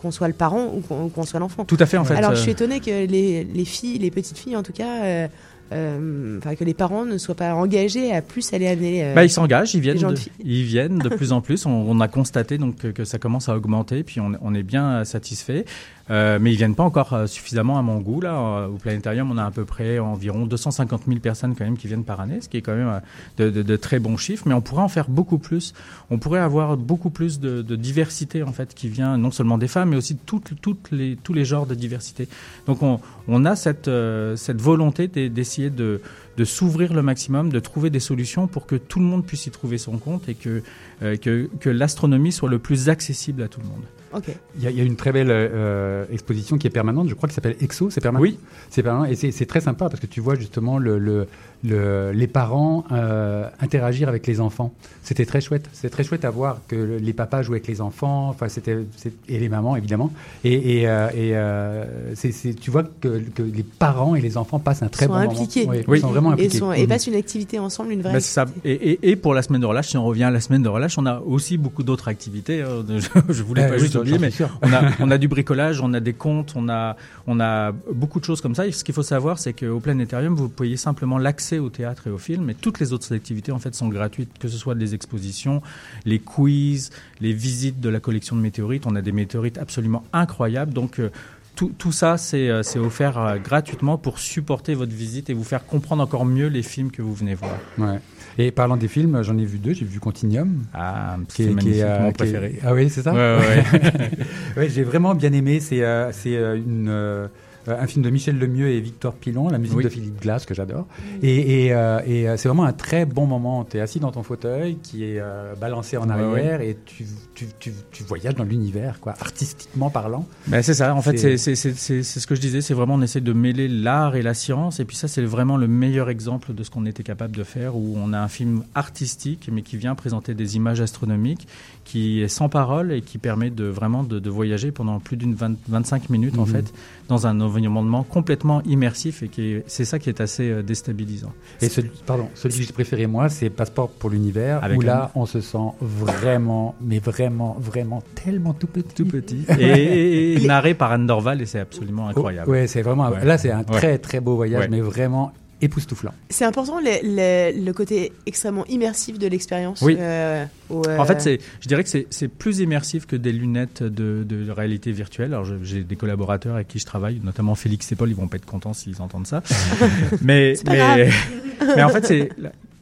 qu'on 0.00 0.10
soit 0.10 0.28
le 0.28 0.34
parent 0.34 0.72
ou 0.74 0.80
qu'on 1.10 1.24
soit 1.26 1.40
l'enfant. 1.40 1.64
Tout 1.64 1.76
à 1.80 1.86
fait 1.86 1.96
en 1.98 2.04
fait. 2.04 2.14
Alors 2.14 2.34
je 2.34 2.40
suis 2.40 2.52
étonnée 2.52 2.80
que 2.80 3.06
les, 3.06 3.44
les 3.44 3.64
filles, 3.64 3.98
les 3.98 4.10
petites 4.10 4.38
filles 4.38 4.56
en 4.56 4.62
tout 4.62 4.72
cas, 4.72 5.02
euh, 5.04 5.28
que 5.70 6.64
les 6.64 6.74
parents 6.74 7.04
ne 7.04 7.18
soient 7.18 7.34
pas 7.34 7.54
engagés 7.54 8.12
à 8.14 8.22
plus 8.22 8.52
aller 8.54 8.66
amener. 8.68 9.04
euh, 9.04 9.14
Bah, 9.14 9.24
ils 9.24 9.30
s'engagent, 9.30 9.74
ils 9.74 9.80
viennent, 9.80 9.98
de, 9.98 10.14
ils 10.42 10.64
viennent 10.64 10.98
de 10.98 11.08
plus 11.14 11.32
en 11.32 11.40
plus. 11.42 11.66
On, 11.66 11.70
on 11.70 12.00
a 12.00 12.08
constaté 12.08 12.56
donc 12.58 12.76
que, 12.76 12.88
que 12.88 13.04
ça 13.04 13.18
commence 13.18 13.48
à 13.48 13.56
augmenter, 13.56 14.02
puis 14.02 14.20
on, 14.20 14.32
on 14.40 14.54
est 14.54 14.62
bien 14.62 15.04
satisfait. 15.04 15.64
Euh, 16.10 16.38
mais 16.40 16.52
ils 16.52 16.56
viennent 16.56 16.74
pas 16.74 16.84
encore 16.84 17.12
euh, 17.12 17.26
suffisamment 17.26 17.78
à 17.78 17.82
mon 17.82 17.98
goût 17.98 18.20
là. 18.22 18.34
Euh, 18.34 18.66
Au 18.68 18.76
planétarium, 18.76 19.30
on 19.30 19.36
a 19.36 19.44
à 19.44 19.50
peu 19.50 19.64
près 19.66 19.98
environ 19.98 20.46
250 20.46 21.02
000 21.06 21.20
personnes 21.20 21.54
quand 21.54 21.64
même 21.64 21.76
qui 21.76 21.86
viennent 21.86 22.04
par 22.04 22.20
année, 22.20 22.40
ce 22.40 22.48
qui 22.48 22.56
est 22.56 22.62
quand 22.62 22.74
même 22.74 23.00
de, 23.36 23.50
de- 23.50 23.62
de 23.62 23.76
très 23.76 23.98
bons 23.98 24.16
chiffres. 24.16 24.44
Mais 24.48 24.54
on 24.54 24.62
pourrait 24.62 24.82
en 24.82 24.88
faire 24.88 25.10
beaucoup 25.10 25.36
plus. 25.38 25.74
On 26.10 26.18
pourrait 26.18 26.40
avoir 26.40 26.76
beaucoup 26.78 27.10
plus 27.10 27.40
de, 27.40 27.60
de 27.60 27.76
diversité 27.76 28.42
en 28.42 28.52
fait 28.52 28.74
qui 28.74 28.88
vient 28.88 29.18
non 29.18 29.30
seulement 29.30 29.58
des 29.58 29.68
femmes, 29.68 29.90
mais 29.90 29.96
aussi 29.96 30.16
toutes, 30.16 30.52
toutes 30.62 30.90
les, 30.92 31.16
tous 31.16 31.34
les 31.34 31.44
genres 31.44 31.66
de 31.66 31.74
diversité. 31.74 32.26
Donc 32.66 32.82
on, 32.82 33.00
on 33.28 33.44
a 33.44 33.54
cette, 33.54 33.90
cette 34.36 34.60
volonté 34.62 35.08
d'e- 35.08 35.28
d'essayer 35.28 35.68
de, 35.68 36.00
de 36.38 36.44
s'ouvrir 36.44 36.94
le 36.94 37.02
maximum, 37.02 37.50
de 37.50 37.60
trouver 37.60 37.90
des 37.90 38.00
solutions 38.00 38.46
pour 38.46 38.64
que 38.66 38.76
tout 38.76 38.98
le 38.98 39.04
monde 39.04 39.26
puisse 39.26 39.46
y 39.46 39.50
trouver 39.50 39.76
son 39.76 39.98
compte 39.98 40.26
et 40.28 40.34
que, 40.34 40.62
que, 41.00 41.50
que 41.60 41.68
l'astronomie 41.68 42.32
soit 42.32 42.48
le 42.48 42.58
plus 42.58 42.88
accessible 42.88 43.42
à 43.42 43.48
tout 43.48 43.60
le 43.60 43.66
monde. 43.66 43.82
Ok. 44.14 44.24
Il 44.56 44.62
y, 44.62 44.66
a, 44.66 44.70
il 44.70 44.76
y 44.76 44.80
a 44.80 44.84
une 44.84 44.96
très 44.96 45.12
belle 45.12 45.28
euh, 45.30 46.04
exposition 46.10 46.56
qui 46.58 46.66
est 46.66 46.70
permanente, 46.70 47.08
je 47.08 47.14
crois, 47.14 47.28
qui 47.28 47.34
s'appelle 47.34 47.56
Exo, 47.60 47.90
c'est 47.90 48.00
permanent? 48.00 48.22
Oui. 48.22 48.38
C'est 48.70 48.82
permanent 48.82 49.04
et 49.04 49.14
c'est 49.16 49.30
c'est 49.32 49.46
très 49.46 49.60
sympa 49.60 49.88
parce 49.88 50.00
que 50.00 50.06
tu 50.06 50.20
vois 50.20 50.34
justement 50.34 50.78
le, 50.78 50.98
le, 50.98 51.26
le- 51.64 52.12
les 52.12 52.26
parents 52.26 52.84
euh, 52.92 53.48
interagir 53.60 54.08
avec 54.08 54.26
les 54.26 54.40
enfants. 54.40 54.72
C'était 55.02 55.26
très 55.26 55.40
chouette. 55.40 55.68
C'était 55.72 55.90
très 55.90 56.04
chouette 56.04 56.24
à 56.24 56.30
voir 56.30 56.60
que 56.68 56.76
le- 56.76 56.96
les 56.98 57.12
papas 57.12 57.42
jouaient 57.42 57.56
avec 57.58 57.66
les 57.68 57.80
enfants, 57.80 58.28
enfin 58.28 58.48
c'était 58.48 58.78
c'est- 58.96 59.12
et 59.28 59.38
les 59.38 59.48
mamans 59.48 59.76
évidemment. 59.76 60.12
Et, 60.44 60.80
et, 60.80 60.88
euh, 60.88 61.08
et, 61.10 61.36
euh, 61.36 62.14
c'est- 62.14 62.32
c'est- 62.32 62.54
tu 62.54 62.70
vois 62.70 62.84
que, 62.84 63.18
que 63.34 63.42
les 63.42 63.62
parents 63.62 64.14
et 64.14 64.20
les 64.20 64.36
enfants 64.36 64.58
passent 64.58 64.82
un 64.82 64.88
très 64.88 65.06
Sont 65.06 65.12
bon 65.12 65.18
impliqués. 65.18 65.66
moment. 65.66 65.78
Oui, 65.78 65.84
Oui. 65.88 65.98
Ils 65.98 66.00
sont 66.02 66.08
vraiment 66.10 66.30
Et, 66.30 66.34
impliqués. 66.34 66.58
sont, 66.58 66.72
et 66.72 66.82
Mhm. 66.82 66.88
passent 66.88 67.06
une 67.06 67.14
activité 67.14 67.58
ensemble, 67.58 67.92
une 67.92 68.02
vraie. 68.02 68.12
Bah, 68.14 68.20
c'est 68.20 68.32
ça. 68.34 68.46
Et, 68.64 68.72
et, 68.72 69.10
et 69.10 69.16
pour 69.16 69.34
la 69.34 69.42
semaine 69.42 69.60
de 69.60 69.66
relâche, 69.66 69.88
si 69.88 69.96
on 69.96 70.04
revient 70.04 70.24
à 70.24 70.30
la 70.30 70.40
semaine 70.40 70.62
de 70.62 70.68
relâche, 70.68 70.96
on 70.98 71.06
a 71.06 71.20
aussi 71.20 71.58
beaucoup 71.58 71.82
d'autres 71.82 72.08
activités. 72.08 72.62
hein. 72.62 72.84
Je, 73.28 73.32
je 73.32 73.42
voulais 73.42 73.62
Euh, 73.64 73.68
pas 73.68 73.74
oui, 73.74 73.80
juste 73.80 73.96
mais 74.04 74.30
on 74.62 74.72
a, 74.72 74.90
on 75.00 75.10
a 75.10 75.18
du 75.18 75.28
bricolage, 75.28 75.80
on 75.80 75.92
a 75.94 76.00
des 76.00 76.12
comptes, 76.12 76.54
on 76.56 76.68
a, 76.68 76.96
on 77.26 77.40
a 77.40 77.72
beaucoup 77.72 78.20
de 78.20 78.24
choses 78.24 78.40
comme 78.40 78.54
ça. 78.54 78.66
Et 78.66 78.72
ce 78.72 78.84
qu'il 78.84 78.94
faut 78.94 79.02
savoir, 79.02 79.38
c'est 79.38 79.52
qu'au 79.52 79.80
Planétarium, 79.80 80.34
vous 80.34 80.48
payez 80.48 80.76
simplement 80.76 81.18
l'accès 81.18 81.58
au 81.58 81.70
théâtre 81.70 82.06
et 82.06 82.10
au 82.10 82.18
film, 82.18 82.50
et 82.50 82.54
toutes 82.54 82.80
les 82.80 82.92
autres 82.92 83.14
activités 83.14 83.52
en 83.52 83.58
fait 83.58 83.74
sont 83.74 83.88
gratuites, 83.88 84.30
que 84.38 84.48
ce 84.48 84.56
soit 84.56 84.74
des 84.74 84.94
expositions, 84.94 85.62
les 86.04 86.18
quiz, 86.18 86.90
les 87.20 87.32
visites 87.32 87.80
de 87.80 87.88
la 87.88 88.00
collection 88.00 88.36
de 88.36 88.40
météorites. 88.40 88.86
On 88.86 88.96
a 88.96 89.02
des 89.02 89.12
météorites 89.12 89.58
absolument 89.58 90.04
incroyables, 90.12 90.72
donc 90.72 90.98
euh, 90.98 91.10
tout, 91.58 91.72
tout, 91.76 91.90
ça, 91.90 92.16
c'est 92.16 92.78
offert 92.78 93.18
euh, 93.18 93.36
gratuitement 93.38 93.98
pour 93.98 94.20
supporter 94.20 94.74
votre 94.74 94.92
visite 94.92 95.28
et 95.28 95.34
vous 95.34 95.42
faire 95.42 95.66
comprendre 95.66 96.04
encore 96.04 96.24
mieux 96.24 96.46
les 96.46 96.62
films 96.62 96.92
que 96.92 97.02
vous 97.02 97.12
venez 97.12 97.34
voir. 97.34 97.56
Ouais. 97.78 97.98
Et 98.38 98.52
parlant 98.52 98.76
des 98.76 98.86
films, 98.86 99.20
j'en 99.24 99.36
ai 99.36 99.44
vu 99.44 99.58
deux. 99.58 99.72
J'ai 99.72 99.84
vu 99.84 99.98
Continuum. 99.98 100.62
Ah, 100.72 101.16
magnifique, 101.18 101.82
est, 101.82 102.00
mon 102.00 102.12
préféré. 102.12 102.60
Ah 102.64 102.72
oui, 102.74 102.88
c'est 102.88 103.02
ça 103.02 103.12
Ouais, 103.12 103.36
ouais. 103.40 104.10
ouais 104.56 104.68
j'ai 104.72 104.84
vraiment 104.84 105.16
bien 105.16 105.32
aimé. 105.32 105.58
C'est 105.58 105.82
euh, 105.82 106.12
une 106.24 106.86
euh, 106.88 107.26
un 107.66 107.86
film 107.86 108.04
de 108.04 108.10
Michel 108.10 108.38
Lemieux 108.38 108.68
et 108.68 108.80
Victor 108.80 109.14
Pilon, 109.14 109.48
la 109.48 109.58
musique 109.58 109.80
de 109.80 109.88
Philippe 109.88 110.20
Glass 110.20 110.46
que 110.46 110.54
j'adore. 110.54 110.86
Et, 111.22 111.66
et, 111.66 111.74
euh, 111.74 112.00
et 112.06 112.28
euh, 112.28 112.36
c'est 112.36 112.48
vraiment 112.48 112.64
un 112.64 112.72
très 112.72 113.04
bon 113.04 113.26
moment. 113.26 113.64
Tu 113.64 113.76
es 113.76 113.80
assis 113.80 114.00
dans 114.00 114.12
ton 114.12 114.22
fauteuil 114.22 114.76
qui 114.82 115.04
est 115.04 115.22
balancé 115.60 115.96
en 115.96 116.08
arrière 116.08 116.60
et 116.60 116.76
tu, 116.84 117.06
tu, 117.34 117.46
tu, 117.58 117.72
tu, 117.90 118.02
voyages 118.04 118.34
dans 118.34 118.44
l'univers, 118.44 119.00
quoi, 119.00 119.14
artistiquement 119.20 119.90
parlant. 119.90 120.26
Ben 120.46 120.62
c'est 120.62 120.74
ça, 120.74 120.94
en 120.94 121.02
fait, 121.02 121.16
c'est 121.16 121.36
ce 121.46 122.26
que 122.26 122.34
je 122.34 122.40
disais, 122.40 122.60
c'est 122.60 122.74
vraiment 122.74 122.94
on 122.94 123.02
essaie 123.02 123.20
de 123.20 123.32
mêler 123.32 123.68
l'art 123.68 124.16
et 124.16 124.22
la 124.22 124.34
science. 124.34 124.80
Et 124.80 124.84
puis 124.84 124.96
ça, 124.96 125.08
c'est 125.08 125.22
vraiment 125.22 125.56
le 125.56 125.68
meilleur 125.68 126.10
exemple 126.10 126.54
de 126.54 126.62
ce 126.62 126.70
qu'on 126.70 126.86
était 126.86 127.02
capable 127.02 127.36
de 127.36 127.44
faire, 127.44 127.76
où 127.76 127.94
on 127.96 128.12
a 128.12 128.18
un 128.18 128.28
film 128.28 128.64
artistique, 128.74 129.48
mais 129.52 129.62
qui 129.62 129.76
vient 129.76 129.94
présenter 129.94 130.34
des 130.34 130.56
images 130.56 130.80
astronomiques, 130.80 131.46
qui 131.84 132.22
est 132.22 132.28
sans 132.28 132.48
parole 132.48 132.92
et 132.92 133.02
qui 133.02 133.18
permet 133.18 133.50
de 133.50 133.64
vraiment 133.64 134.02
de, 134.02 134.18
de 134.18 134.30
voyager 134.30 134.72
pendant 134.72 135.00
plus 135.00 135.16
d'une 135.16 135.34
25 135.34 136.10
minutes, 136.10 136.38
en 136.38 136.46
mhm. 136.46 136.52
fait, 136.52 136.74
dans 137.08 137.26
un 137.26 137.40
environnement 137.66 138.02
complètement 138.02 138.62
immersif 138.62 139.22
et 139.22 139.64
c'est 139.66 139.84
ça 139.84 139.98
qui 139.98 140.08
est 140.08 140.20
assez 140.20 140.50
euh, 140.50 140.62
déstabilisant. 140.62 141.32
Et 141.60 141.68
celui, 141.68 141.90
pardon, 142.06 142.28
celui 142.34 142.58
que 142.58 142.62
j'ai 142.64 142.72
préféré 142.72 143.06
moi, 143.06 143.28
c'est 143.28 143.50
Passeport 143.50 143.90
pour 143.90 144.10
l'univers, 144.10 144.68
où 144.76 144.80
là, 144.80 145.10
on 145.14 145.26
se 145.26 145.40
sent 145.40 145.58
vraiment, 145.80 146.74
mais 146.80 146.98
vraiment, 146.98 147.56
vraiment 147.58 148.02
tellement 148.14 148.52
tout 148.52 148.66
petit. 148.66 148.94
Tout 148.94 149.06
petit. 149.06 149.44
et, 149.58 150.38
narré 150.46 150.74
par 150.74 150.92
Anne 150.92 151.06
Dorval 151.06 151.42
et 151.42 151.46
c'est 151.46 151.60
absolument 151.60 152.04
oh, 152.06 152.10
incroyable. 152.10 152.50
Oui, 152.50 152.68
c'est 152.68 152.82
vraiment, 152.82 153.08
là, 153.10 153.38
c'est 153.38 153.50
un 153.50 153.64
très, 153.64 153.98
très 153.98 154.20
beau 154.20 154.36
voyage, 154.36 154.68
mais 154.70 154.80
vraiment 154.80 155.32
époustouflant. 155.60 156.12
C'est 156.30 156.44
important 156.44 156.78
le, 156.82 157.72
côté 157.72 158.12
extrêmement 158.26 158.66
immersif 158.66 159.18
de 159.18 159.26
l'expérience. 159.26 159.82
Oui. 159.82 159.96
Euh, 159.98 160.44
en 160.70 161.04
fait, 161.04 161.26
euh, 161.26 161.36
je 161.60 161.68
dirais 161.68 161.84
que 161.84 161.90
c'est 162.10 162.28
plus 162.28 162.60
immersif 162.60 163.06
que 163.06 163.16
des 163.16 163.32
lunettes 163.32 163.82
de, 163.82 164.50
réalité 164.50 164.92
virtuelle. 164.92 165.34
Alors, 165.34 165.46
j'ai 165.62 165.84
des 165.84 165.96
collaborateurs 165.96 166.54
avec 166.54 166.68
qui 166.68 166.78
je 166.78 166.86
travaille, 166.86 167.20
notamment 167.22 167.54
Félix 167.54 167.90
et 167.92 167.96
Paul, 167.96 168.08
ils 168.08 168.16
vont 168.16 168.28
pas 168.28 168.36
être 168.36 168.46
contents 168.46 168.72
s'ils 168.72 169.00
entendent 169.02 169.26
ça. 169.26 169.42
mais, 170.22 170.54
mais, 170.66 171.10
mais, 171.76 171.82
en 171.82 171.88
fait, 171.90 172.06
c'est 172.06 172.28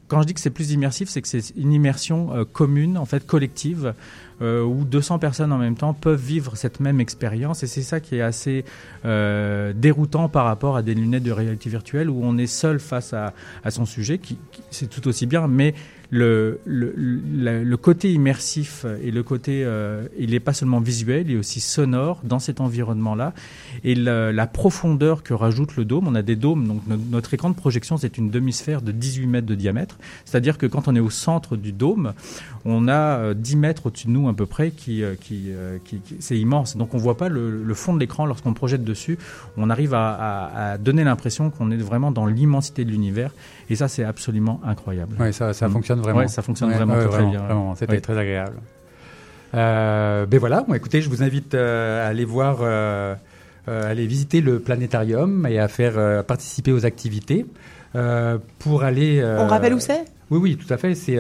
quand 0.09 0.23
je 0.23 0.27
dis 0.27 0.35
que 0.35 0.41
c'est 0.41 0.51
plus 0.51 0.73
immersif, 0.73 1.09
c'est 1.09 1.23
que 1.23 1.29
c'est 1.29 1.51
une 1.57 1.73
immersion 1.73 2.35
euh, 2.35 2.45
commune, 2.45 2.97
en 2.97 3.07
fait, 3.07 3.27
collective, 3.27 3.95
euh, 4.41 4.63
où 4.63 4.85
200 4.85 5.19
personnes 5.19 5.53
en 5.53 5.59
même 5.59 5.77
temps 5.77 5.95
peuvent 5.95 6.21
vivre 6.21 6.57
cette 6.57 6.79
même 6.79 7.01
expérience. 7.01 7.63
Et 7.63 7.67
c'est 7.67 7.83
ça 7.83 8.01
qui 8.01 8.17
est 8.17 8.21
assez 8.21 8.65
euh, 9.05 9.73
déroutant 9.75 10.29
par 10.29 10.45
rapport 10.45 10.77
à 10.77 10.83
des 10.83 10.95
lunettes 10.95 11.25
de 11.25 11.33
réalité 11.33 11.71
virtuelle 11.71 12.11
où 12.11 12.21
on 12.23 12.39
est 12.39 12.47
seul 12.47 12.79
face 12.79 13.15
à, 13.15 13.33
son 13.71 13.87
sujet, 13.87 14.19
qui, 14.19 14.39
qui 14.53 14.63
c'est 14.71 14.89
tout 14.89 15.09
aussi 15.09 15.27
bien, 15.27 15.49
mais 15.49 15.75
le, 16.11 16.61
le, 16.65 16.93
le, 17.65 17.77
côté 17.77 18.13
immersif 18.13 18.85
et 19.03 19.11
le 19.11 19.23
côté, 19.23 19.63
euh, 19.65 20.07
il 20.19 20.31
n'est 20.31 20.41
pas 20.41 20.53
seulement 20.53 20.81
visuel, 20.81 21.29
il 21.29 21.35
est 21.35 21.39
aussi 21.39 21.61
sonore 21.61 22.21
dans 22.25 22.39
cet 22.39 22.61
environnement-là. 22.61 23.33
Et 23.85 23.95
la, 23.95 24.47
profondeur 24.47 25.23
que 25.23 25.35
rajoute 25.35 25.77
le 25.77 25.85
dôme, 25.85 26.07
on 26.09 26.15
a 26.15 26.23
des 26.23 26.37
dômes, 26.37 26.67
donc 26.67 26.83
notre 27.11 27.35
écran 27.35 27.51
de 27.51 27.57
projection, 27.57 27.97
c'est 27.97 28.17
une 28.17 28.31
demi-sphère 28.31 28.81
de 28.81 28.93
18 28.93 29.27
mètres 29.27 29.47
de 29.47 29.55
diamètre. 29.55 29.99
C'est-à-dire 30.25 30.57
que 30.57 30.67
quand 30.67 30.89
on 30.89 30.95
est 30.95 31.01
au 31.01 31.11
centre 31.11 31.57
du 31.57 31.73
dôme, 31.73 32.13
on 32.65 32.89
a 32.89 33.35
10 33.35 33.55
euh, 33.55 33.59
mètres 33.59 33.87
au-dessus 33.87 34.07
de 34.07 34.13
nous 34.13 34.29
à 34.29 34.35
peu 34.35 34.47
près, 34.47 34.71
qui, 34.71 35.03
euh, 35.03 35.15
qui, 35.21 35.51
qui, 35.85 36.01
c'est 36.21 36.39
immense. 36.39 36.77
Donc 36.77 36.95
on 36.95 36.97
ne 36.97 37.03
voit 37.03 37.17
pas 37.17 37.29
le, 37.29 37.75
fond 37.75 37.93
de 37.93 38.01
l'écran 38.01 38.25
lorsqu'on 38.25 38.55
projette 38.55 38.85
dessus. 38.85 39.19
On 39.57 39.69
arrive 39.69 39.93
à, 39.95 40.15
à, 40.15 40.71
à 40.73 40.79
donner 40.79 41.05
l'impression 41.05 41.51
qu'on 41.51 41.71
est 41.71 41.77
vraiment 41.77 42.11
dans 42.11 42.27
l'immensité 42.27 42.85
de 42.85 42.91
l'univers. 42.91 43.33
Et 43.69 43.77
ça, 43.77 43.89
c'est 43.89 44.05
absolument 44.05 44.61
incroyable. 44.65 45.17
Oui, 45.19 45.33
ça, 45.33 45.53
ça 45.53 45.69
mm. 45.69 45.73
fonctionne 45.73 45.96
vraiment. 46.01 46.21
Ouais, 46.21 46.29
ça 46.29 46.43
fonctionne 46.43 46.73
vraiment 46.73 46.95
très, 47.09 47.25
bien. 47.25 47.43
Vraiment, 47.43 47.75
c'était 47.75 48.01
très 48.01 48.19
agréable. 48.19 48.57
Euh, 49.55 50.27
ben 50.27 50.39
voilà, 50.39 50.63
bon, 50.63 50.75
écoutez, 50.75 51.01
je 51.01 51.09
vous 51.09 51.23
invite 51.23 51.55
euh, 51.55 52.05
à 52.05 52.09
aller 52.09 52.25
voir, 52.25 52.59
euh, 52.61 53.15
euh, 53.69 53.91
aller 53.91 54.07
visiter 54.07 54.41
le 54.41 54.59
planétarium 54.59 55.47
et 55.47 55.59
à 55.59 55.69
faire 55.69 56.25
participer 56.25 56.73
aux 56.73 56.85
activités 56.85 57.47
pour 58.59 58.83
aller. 58.83 59.25
On 59.39 59.47
rappelle 59.47 59.75
où 59.75 59.81
c'est? 59.81 60.05
Oui, 60.31 60.39
oui, 60.39 60.57
tout 60.57 60.73
à 60.73 60.77
fait. 60.77 60.95
C'est 60.95 61.19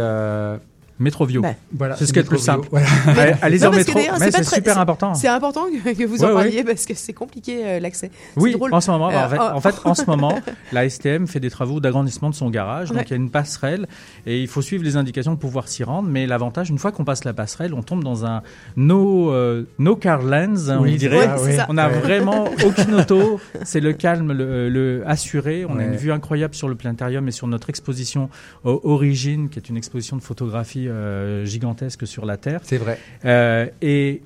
Métrovio. 0.98 1.42
Bah. 1.42 1.54
Voilà, 1.72 1.96
c'est 1.96 2.06
ce 2.06 2.12
qui 2.12 2.18
est 2.18 2.22
le 2.22 2.28
plus 2.28 2.38
simple. 2.38 2.68
Allez-y 3.42 3.66
en 3.66 3.70
métro. 3.70 3.98
C'est 4.18 4.44
super 4.44 4.78
important. 4.78 5.14
C'est 5.14 5.28
important 5.28 5.66
que, 5.66 6.06
vous 6.06 6.24
en 6.24 6.34
parliez 6.34 6.64
parce 6.64 6.86
que 6.86 6.94
c'est 6.94 7.12
compliqué 7.12 7.62
euh, 7.64 7.80
l'accès. 7.80 8.10
Oui, 8.36 8.52
drôle. 8.52 8.72
en 8.72 8.80
ce 8.80 8.90
moment, 8.90 9.06
en, 9.06 9.28
fait, 9.28 9.38
en, 9.38 9.60
fait, 9.60 9.74
en 9.84 9.94
ce 9.94 10.04
moment, 10.06 10.38
la 10.72 10.88
STM 10.88 11.26
fait 11.26 11.40
des 11.40 11.50
travaux 11.50 11.80
d'agrandissement 11.80 12.30
de 12.30 12.34
son 12.34 12.50
garage. 12.50 12.90
Donc 12.90 13.02
il 13.06 13.10
y 13.10 13.12
a 13.12 13.16
une 13.16 13.30
passerelle 13.30 13.86
et 14.26 14.40
il 14.40 14.48
faut 14.48 14.62
suivre 14.62 14.84
les 14.84 14.96
indications 14.96 15.32
pour 15.36 15.50
pouvoir 15.50 15.68
s'y 15.68 15.84
rendre. 15.84 16.08
Mais 16.08 16.26
l'avantage, 16.26 16.70
une 16.70 16.78
fois 16.78 16.92
qu'on 16.92 17.04
passe 17.04 17.24
la 17.24 17.34
passerelle, 17.34 17.74
on 17.74 17.82
tombe 17.82 18.02
dans 18.02 18.24
un 18.24 18.42
no, 18.76 19.30
euh, 19.30 19.64
no 19.78 19.96
car 19.96 20.22
lens, 20.22 20.70
on 20.70 20.84
dirait. 20.84 21.28
on 21.68 21.74
n'a 21.74 21.88
vraiment 21.88 22.46
aucune 22.64 22.94
auto. 22.94 23.40
C'est 23.64 23.80
le 23.80 23.92
calme, 23.92 24.32
le, 24.32 25.02
assuré. 25.06 25.66
On 25.68 25.78
a 25.78 25.84
une 25.84 25.96
vue 25.96 26.12
incroyable 26.12 26.54
sur 26.54 26.68
le 26.68 26.74
planétarium 26.74 27.28
et 27.28 27.32
sur 27.32 27.46
notre 27.46 27.68
exposition 27.68 28.30
Origine, 28.64 29.48
qui 29.48 29.58
est 29.58 29.68
une 29.68 29.76
exposition 29.76 30.16
de 30.16 30.22
photographie 30.22 30.85
euh, 30.88 31.44
gigantesque 31.44 32.06
sur 32.06 32.26
la 32.26 32.36
Terre. 32.36 32.60
C'est 32.62 32.78
vrai. 32.78 32.98
Euh, 33.24 33.66
et, 33.82 34.22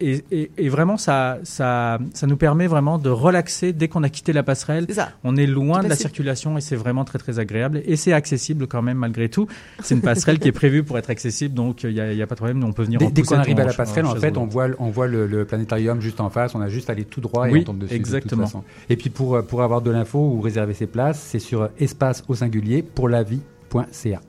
et, 0.00 0.50
et, 0.58 0.68
vraiment, 0.68 0.96
ça, 0.96 1.38
ça, 1.44 1.98
ça 2.14 2.26
nous 2.26 2.36
permet 2.36 2.66
vraiment 2.66 2.98
de 2.98 3.08
relaxer 3.08 3.72
dès 3.72 3.88
qu'on 3.88 4.02
a 4.02 4.08
quitté 4.08 4.32
la 4.32 4.42
passerelle. 4.42 4.86
On 5.22 5.36
est 5.36 5.46
loin 5.46 5.82
de 5.82 5.88
la 5.88 5.96
circulation 5.96 6.58
et 6.58 6.60
c'est 6.60 6.76
vraiment 6.76 7.04
très 7.04 7.18
très 7.18 7.38
agréable. 7.38 7.80
Et 7.86 7.96
c'est 7.96 8.12
accessible 8.12 8.66
quand 8.66 8.82
même 8.82 8.98
malgré 8.98 9.28
tout. 9.28 9.46
C'est 9.80 9.94
une 9.94 10.00
passerelle 10.00 10.38
qui 10.40 10.48
est 10.48 10.52
prévue 10.52 10.82
pour 10.82 10.98
être 10.98 11.10
accessible, 11.10 11.54
donc 11.54 11.84
il 11.84 11.94
n'y 11.94 12.00
a, 12.00 12.24
a, 12.24 12.26
pas 12.26 12.34
de 12.34 12.40
problème. 12.40 12.64
On 12.64 12.72
peut 12.72 12.82
venir 12.82 12.98
dès, 12.98 13.10
Dès 13.10 13.22
qu'on 13.22 13.36
arrive 13.36 13.60
à 13.60 13.64
la 13.64 13.72
passerelle, 13.72 14.06
en, 14.06 14.16
fait, 14.16 14.36
on 14.36 14.46
voit, 14.46 14.68
on 14.78 14.90
voit 14.90 15.06
le, 15.06 15.44
planétarium 15.44 16.00
juste 16.00 16.20
en 16.20 16.28
face. 16.28 16.54
On 16.54 16.60
a 16.60 16.68
juste 16.68 16.90
à 16.90 16.92
aller 16.92 17.04
tout 17.04 17.20
droit 17.20 17.48
et 17.48 17.52
oui, 17.52 17.60
on 17.60 17.64
tombe 17.64 17.78
dessus. 17.78 17.94
Exactement. 17.94 18.64
et 18.90 18.96
puis 18.96 19.10
pour, 19.10 19.42
pour 19.44 19.62
avoir 19.62 19.80
de 19.80 19.90
l'info 19.90 20.18
ou 20.18 20.40
réserver 20.40 20.74
ses 20.74 20.86
places, 20.86 21.20
c'est 21.20 21.38
sur 21.38 21.70
espace 21.78 22.24
au 22.28 22.34
singulier 22.34 22.82
pour 22.82 23.08
la 23.08 23.22
vie.ca. 23.22 24.20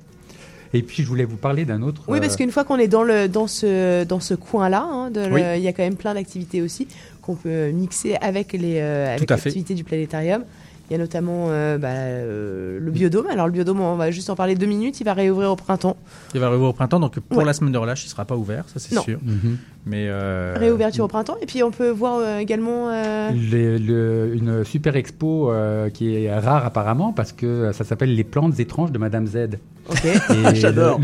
Et 0.76 0.82
puis 0.82 1.04
je 1.04 1.08
voulais 1.08 1.24
vous 1.24 1.38
parler 1.38 1.64
d'un 1.64 1.82
autre. 1.82 2.02
Oui, 2.08 2.20
parce 2.20 2.34
euh, 2.34 2.38
qu'une 2.38 2.52
fois 2.52 2.66
qu'on 2.66 2.78
est 2.78 2.90
dans 2.90 3.04
le 3.04 3.30
dans 3.30 3.48
ce 3.48 4.04
dans 4.04 4.20
ce 4.20 4.34
coin-là, 4.34 4.86
hein, 4.92 5.10
il 5.16 5.64
y 5.64 5.68
a 5.68 5.74
quand 5.74 5.84
même 5.84 5.96
plein 5.96 6.14
d'activités 6.14 6.62
aussi 6.62 6.88
qu'on 7.22 7.36
peut 7.36 7.70
mixer 7.70 8.16
avec 8.16 8.52
les 8.52 8.80
euh, 8.80 9.16
avec 9.16 9.30
l'activité 9.30 9.74
du 9.74 9.86
planétarium. 9.86 10.44
Il 10.90 10.94
y 10.94 10.96
a 10.96 11.00
notamment 11.00 11.48
euh, 11.50 11.78
bah, 11.78 11.94
le 11.94 12.92
biodôme. 12.92 13.28
Alors 13.28 13.48
le 13.48 13.52
biodôme, 13.52 13.82
on 13.82 13.96
va 13.96 14.12
juste 14.12 14.30
en 14.30 14.36
parler 14.36 14.56
deux 14.56 14.66
minutes. 14.66 15.00
Il 15.00 15.04
va 15.04 15.14
réouvrir 15.14 15.52
au 15.52 15.56
printemps. 15.56 15.98
Il 16.34 16.40
va 16.40 16.50
réouvrir 16.50 16.70
au 16.70 16.74
printemps, 16.74 17.00
donc 17.00 17.20
pour 17.20 17.44
la 17.44 17.54
semaine 17.54 17.72
de 17.72 17.78
relâche, 17.78 18.04
il 18.04 18.08
ne 18.08 18.12
sera 18.12 18.26
pas 18.26 18.36
ouvert, 18.36 18.66
ça 18.68 18.80
c'est 18.80 18.98
sûr. 18.98 19.20
Mhm. 19.24 19.58
Mais 19.86 20.08
euh, 20.10 20.56
Réouverture 20.58 21.06
au 21.06 21.08
printemps. 21.08 21.38
Et 21.42 21.46
puis 21.46 21.62
on 21.62 21.70
peut 21.70 21.90
voir 21.90 22.18
euh, 22.18 22.40
également. 22.40 22.90
Euh, 22.90 23.32
une 24.34 24.64
super 24.64 24.96
expo 24.96 25.52
qui 25.94 26.16
est 26.16 26.40
rare 26.40 26.66
apparemment 26.66 27.14
parce 27.14 27.32
que 27.32 27.72
ça 27.72 27.84
s'appelle 27.84 28.16
Les 28.16 28.24
plantes 28.24 28.60
étranges 28.60 28.92
de 28.92 28.98
Madame 28.98 29.28
Z. 29.28 29.50
Ok, 29.90 30.08
j'adore. 30.54 31.00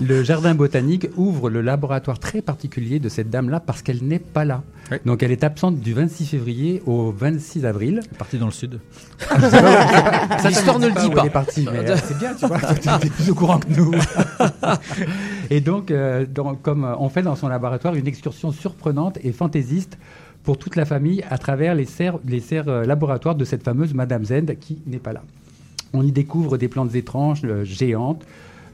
Le, 0.00 0.22
jardin 0.22 0.54
botanique 0.54 1.08
ouvre 1.16 1.50
le 1.50 1.60
laboratoire 1.60 2.20
très 2.20 2.40
particulier 2.40 3.00
de 3.00 3.08
cette 3.08 3.30
dame-là 3.30 3.58
parce 3.58 3.82
qu'elle 3.82 4.04
n'est 4.04 4.20
pas 4.20 4.44
là. 4.44 4.62
Donc 5.04 5.22
elle 5.22 5.32
est 5.32 5.42
absente 5.42 5.80
du 5.80 5.92
26 5.92 6.26
février 6.26 6.82
au 6.86 7.10
26 7.10 7.66
avril. 7.66 8.00
Elle 8.04 8.14
est 8.14 8.18
partie 8.18 8.38
dans 8.38 8.46
le 8.46 8.52
sud. 8.52 8.71
L'histoire 10.44 10.78
ne 10.78 10.88
le 10.88 11.00
dit 11.00 11.10
pas. 11.10 11.28
Partie, 11.30 11.66
mais 11.72 11.96
c'est 11.96 12.18
bien, 12.18 12.34
tu 12.34 12.46
vois. 12.46 12.58
tu 12.80 12.88
es 12.88 13.10
plus 13.10 13.30
au 13.30 13.34
courant 13.34 13.58
que 13.58 13.68
nous. 13.68 13.92
Et 15.50 15.60
donc, 15.60 15.92
donc, 16.34 16.62
comme 16.62 16.84
on 16.98 17.08
fait 17.08 17.22
dans 17.22 17.36
son 17.36 17.48
laboratoire, 17.48 17.94
une 17.94 18.06
excursion 18.06 18.52
surprenante 18.52 19.18
et 19.22 19.32
fantaisiste 19.32 19.96
pour 20.42 20.58
toute 20.58 20.76
la 20.76 20.84
famille 20.84 21.24
à 21.30 21.38
travers 21.38 21.74
les 21.74 21.84
serres, 21.84 22.18
les 22.26 22.40
serres 22.40 22.68
euh, 22.68 22.84
laboratoires 22.84 23.34
de 23.34 23.44
cette 23.44 23.62
fameuse 23.62 23.94
Madame 23.94 24.24
Zend 24.24 24.46
qui 24.60 24.78
n'est 24.86 24.98
pas 24.98 25.12
là. 25.12 25.22
On 25.92 26.04
y 26.04 26.12
découvre 26.12 26.58
des 26.58 26.68
plantes 26.68 26.94
étranges, 26.94 27.42
euh, 27.44 27.64
géantes, 27.64 28.24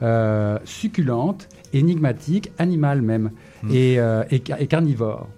euh, 0.03 0.59
succulentes, 0.65 1.49
énigmatiques, 1.73 2.53
animales 2.59 3.03
même, 3.03 3.31
mmh. 3.63 3.71
et, 3.73 3.99
et, 4.31 4.67
carnivores. 4.67 5.29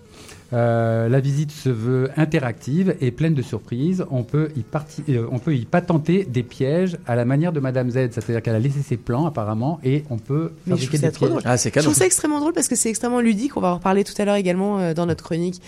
Euh, 0.53 1.09
la 1.09 1.21
visite 1.21 1.53
se 1.53 1.69
veut 1.69 2.11
interactive 2.17 2.97
et 3.01 3.11
pleine 3.11 3.35
de 3.35 3.43
surprises. 3.43 4.05
On 4.11 4.25
peut 4.25 4.51
y, 4.57 5.13
euh, 5.13 5.27
on 5.31 5.39
peut 5.39 5.55
y 5.55 5.65
patenter 5.65 6.25
des 6.25 6.43
pièges 6.43 6.97
à 7.07 7.15
la 7.15 7.25
manière 7.25 7.53
de 7.53 7.61
Madame 7.61 7.91
Z, 7.91 8.11
c'est-à-dire 8.11 8.43
qu'elle 8.43 8.57
a 8.57 8.59
laissé 8.59 8.81
ses 8.83 8.97
plans 8.97 9.27
apparemment 9.27 9.79
et 9.85 10.05
on 10.11 10.19
peut 10.19 10.53
fabriquer 10.69 10.99
des 10.99 11.11
pièges. 11.11 11.31
Ah, 11.45 11.57
c'est 11.57 11.73
je 11.75 11.81
trouve 11.81 11.95
ça 11.95 12.07
extrêmement 12.07 12.41
drôle 12.41 12.53
parce 12.53 12.69
que 12.69 12.75
c'est 12.75 12.91
extrêmement 12.91 13.21
ludique. 13.21 13.57
On 13.57 13.61
va 13.61 13.69
en 13.69 13.75
reparler 13.77 14.03
tout 14.03 14.15
à 14.19 14.25
l'heure 14.25 14.35
également 14.35 14.81
euh, 14.81 14.95
dans 14.95 15.07
notre 15.07 15.23
chronique 15.25 15.61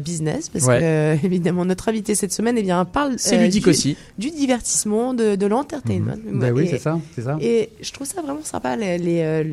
business 0.00 0.48
parce 0.48 0.66
que 0.66 1.24
évidemment 1.24 1.64
notre 1.64 1.88
invité 1.88 2.16
cette 2.16 2.32
semaine 2.32 2.56
eh 2.58 2.62
bien 2.62 2.84
parle 2.84 3.14
c'est 3.16 3.38
ludique 3.38 3.62
du, 3.62 3.70
aussi 3.70 3.96
du 4.18 4.30
divertissement, 4.32 5.14
de, 5.14 5.36
de 5.36 5.46
l'entertainment. 5.46 6.16
Mhm. 6.16 6.40
Ben 6.40 6.52
oui, 6.52 6.66
c'est 6.68 6.78
ça, 6.78 6.98
c'est 7.14 7.22
ça. 7.22 7.38
Et 7.40 7.70
je 7.80 7.92
trouve 7.92 8.06
ça 8.06 8.20
vraiment 8.20 8.42
sympa 8.42 8.74
les, 8.74 8.98
les 8.98 9.44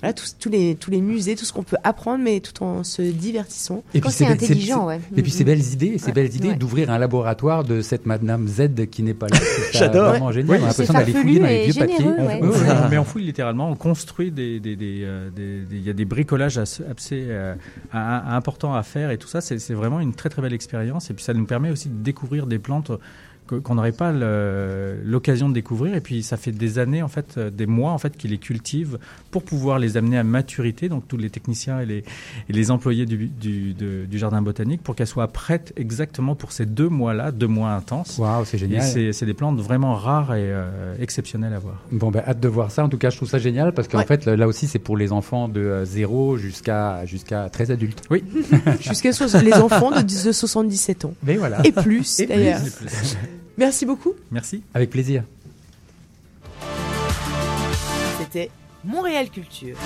voilà, 0.00 0.12
tous, 0.12 0.36
tous, 0.38 0.48
les, 0.48 0.74
tous 0.76 0.90
les 0.90 1.00
musées, 1.00 1.34
tout 1.34 1.44
ce 1.44 1.52
qu'on 1.52 1.62
peut 1.62 1.76
apprendre, 1.84 2.22
mais 2.22 2.40
tout 2.40 2.62
en 2.62 2.84
se 2.84 3.02
divertissant. 3.02 3.82
Et 3.94 4.00
puis 4.00 4.10
c'est 4.10 4.26
intelligent, 4.26 4.86
ouais. 4.86 5.00
Et 5.16 5.22
puis 5.22 5.30
ces 5.30 5.44
belles 5.44 5.72
idées, 5.72 5.98
ces 5.98 6.12
belles 6.12 6.34
idées 6.34 6.54
d'ouvrir 6.54 6.90
un 6.90 6.98
laboratoire 6.98 7.64
de 7.64 7.80
cette 7.82 8.06
Madame 8.06 8.46
Z 8.46 8.86
qui 8.90 9.02
n'est 9.02 9.14
pas 9.14 9.28
là. 9.28 9.38
J'adore. 9.72 10.10
Vraiment 10.10 10.32
génial. 10.32 10.60
on 10.60 10.64
a 10.64 10.66
l'impression 10.68 10.94
d'aller 10.94 11.12
fouiller 11.12 11.40
dans 11.40 11.46
les 11.46 11.70
vieux 11.70 11.86
papiers. 11.86 12.06
mais 12.90 12.98
on 12.98 13.04
fouille 13.04 13.24
littéralement, 13.24 13.70
on 13.70 13.76
construit 13.76 14.30
des, 14.30 14.60
des, 14.60 14.76
des, 14.76 15.02
euh, 15.02 15.30
il 15.70 15.82
y 15.82 15.90
a 15.90 15.92
des 15.92 16.04
bricolages 16.04 16.58
assez, 16.58 16.84
euh, 17.12 17.54
importants 17.92 18.74
à 18.74 18.82
faire 18.82 19.10
et 19.10 19.18
tout 19.18 19.28
ça. 19.28 19.40
C'est 19.40 19.74
vraiment 19.74 20.00
une 20.00 20.14
très 20.14 20.28
très 20.28 20.42
belle 20.42 20.52
expérience. 20.52 21.10
Et 21.10 21.14
puis 21.14 21.24
ça 21.24 21.34
nous 21.34 21.46
permet 21.46 21.70
aussi 21.70 21.88
de 21.88 22.02
découvrir 22.02 22.46
des 22.46 22.58
plantes 22.58 22.92
qu'on 23.48 23.74
n'aurait 23.74 23.92
pas 23.92 24.12
l'occasion 24.12 25.48
de 25.48 25.54
découvrir. 25.54 25.94
Et 25.94 26.00
puis 26.00 26.22
ça 26.22 26.36
fait 26.36 26.52
des 26.52 26.78
années, 26.78 27.02
en 27.02 27.08
fait, 27.08 27.36
euh, 27.36 27.50
des 27.50 27.66
mois, 27.66 27.92
en 27.92 27.98
fait, 27.98 28.16
qu'ils 28.16 28.30
les 28.30 28.38
cultivent 28.38 28.98
pour 29.30 29.42
pouvoir 29.42 29.78
les 29.78 29.96
amener 29.96 30.18
à 30.18 30.24
maturité. 30.24 30.88
Donc 30.88 31.08
tous 31.08 31.16
les 31.16 31.30
techniciens 31.30 31.80
et 31.80 31.86
les, 31.86 31.98
et 31.98 32.52
les 32.52 32.70
employés 32.70 33.06
du, 33.06 33.26
du, 33.26 33.74
du, 33.74 34.18
jardin 34.18 34.42
botanique 34.42 34.82
pour 34.82 34.94
qu'elles 34.94 35.06
soient 35.06 35.28
prêtes 35.28 35.72
exactement 35.76 36.34
pour 36.34 36.52
ces 36.52 36.66
deux 36.66 36.88
mois-là, 36.88 37.30
deux 37.30 37.46
mois 37.46 37.70
intenses. 37.70 38.18
Waouh, 38.18 38.44
c'est 38.44 38.58
génial. 38.58 38.82
C'est 38.82 39.26
des 39.26 39.34
plantes 39.34 39.60
vraiment 39.60 39.94
rares 39.94 40.34
et 40.34 40.50
euh, 40.50 40.94
exceptionnelles 41.00 41.54
à 41.54 41.58
voir. 41.58 41.82
Bon, 41.92 42.10
ben 42.10 42.22
hâte 42.26 42.40
de 42.40 42.48
voir 42.48 42.70
ça. 42.70 42.84
En 42.84 42.88
tout 42.88 42.98
cas, 42.98 43.10
je 43.10 43.16
trouve 43.16 43.28
ça 43.28 43.38
génial 43.38 43.72
parce 43.72 43.88
qu'en 43.88 44.02
fait, 44.02 44.26
là 44.26 44.46
aussi, 44.46 44.66
c'est 44.66 44.78
pour 44.78 44.96
les 44.96 45.12
enfants 45.12 45.48
de 45.48 45.82
0 45.84 46.34
euh, 46.34 46.36
jusqu'à 46.36 47.06
jusqu'à 47.06 47.48
13 47.48 47.70
adultes. 47.70 48.02
Oui. 48.10 48.24
jusqu'à 48.80 49.10
les 49.42 49.54
enfants 49.54 49.90
de, 49.90 50.02
de 50.02 50.32
77 50.32 51.04
ans. 51.04 51.14
Mais 51.22 51.36
voilà. 51.36 51.58
Et 51.64 51.72
plus, 51.72 52.18
d'ailleurs. 52.26 52.60
Merci 53.58 53.84
beaucoup. 53.84 54.14
Merci. 54.30 54.62
Avec 54.72 54.88
plaisir. 54.90 55.24
C'était 58.18 58.50
Montréal 58.84 59.28
Culture. 59.30 59.76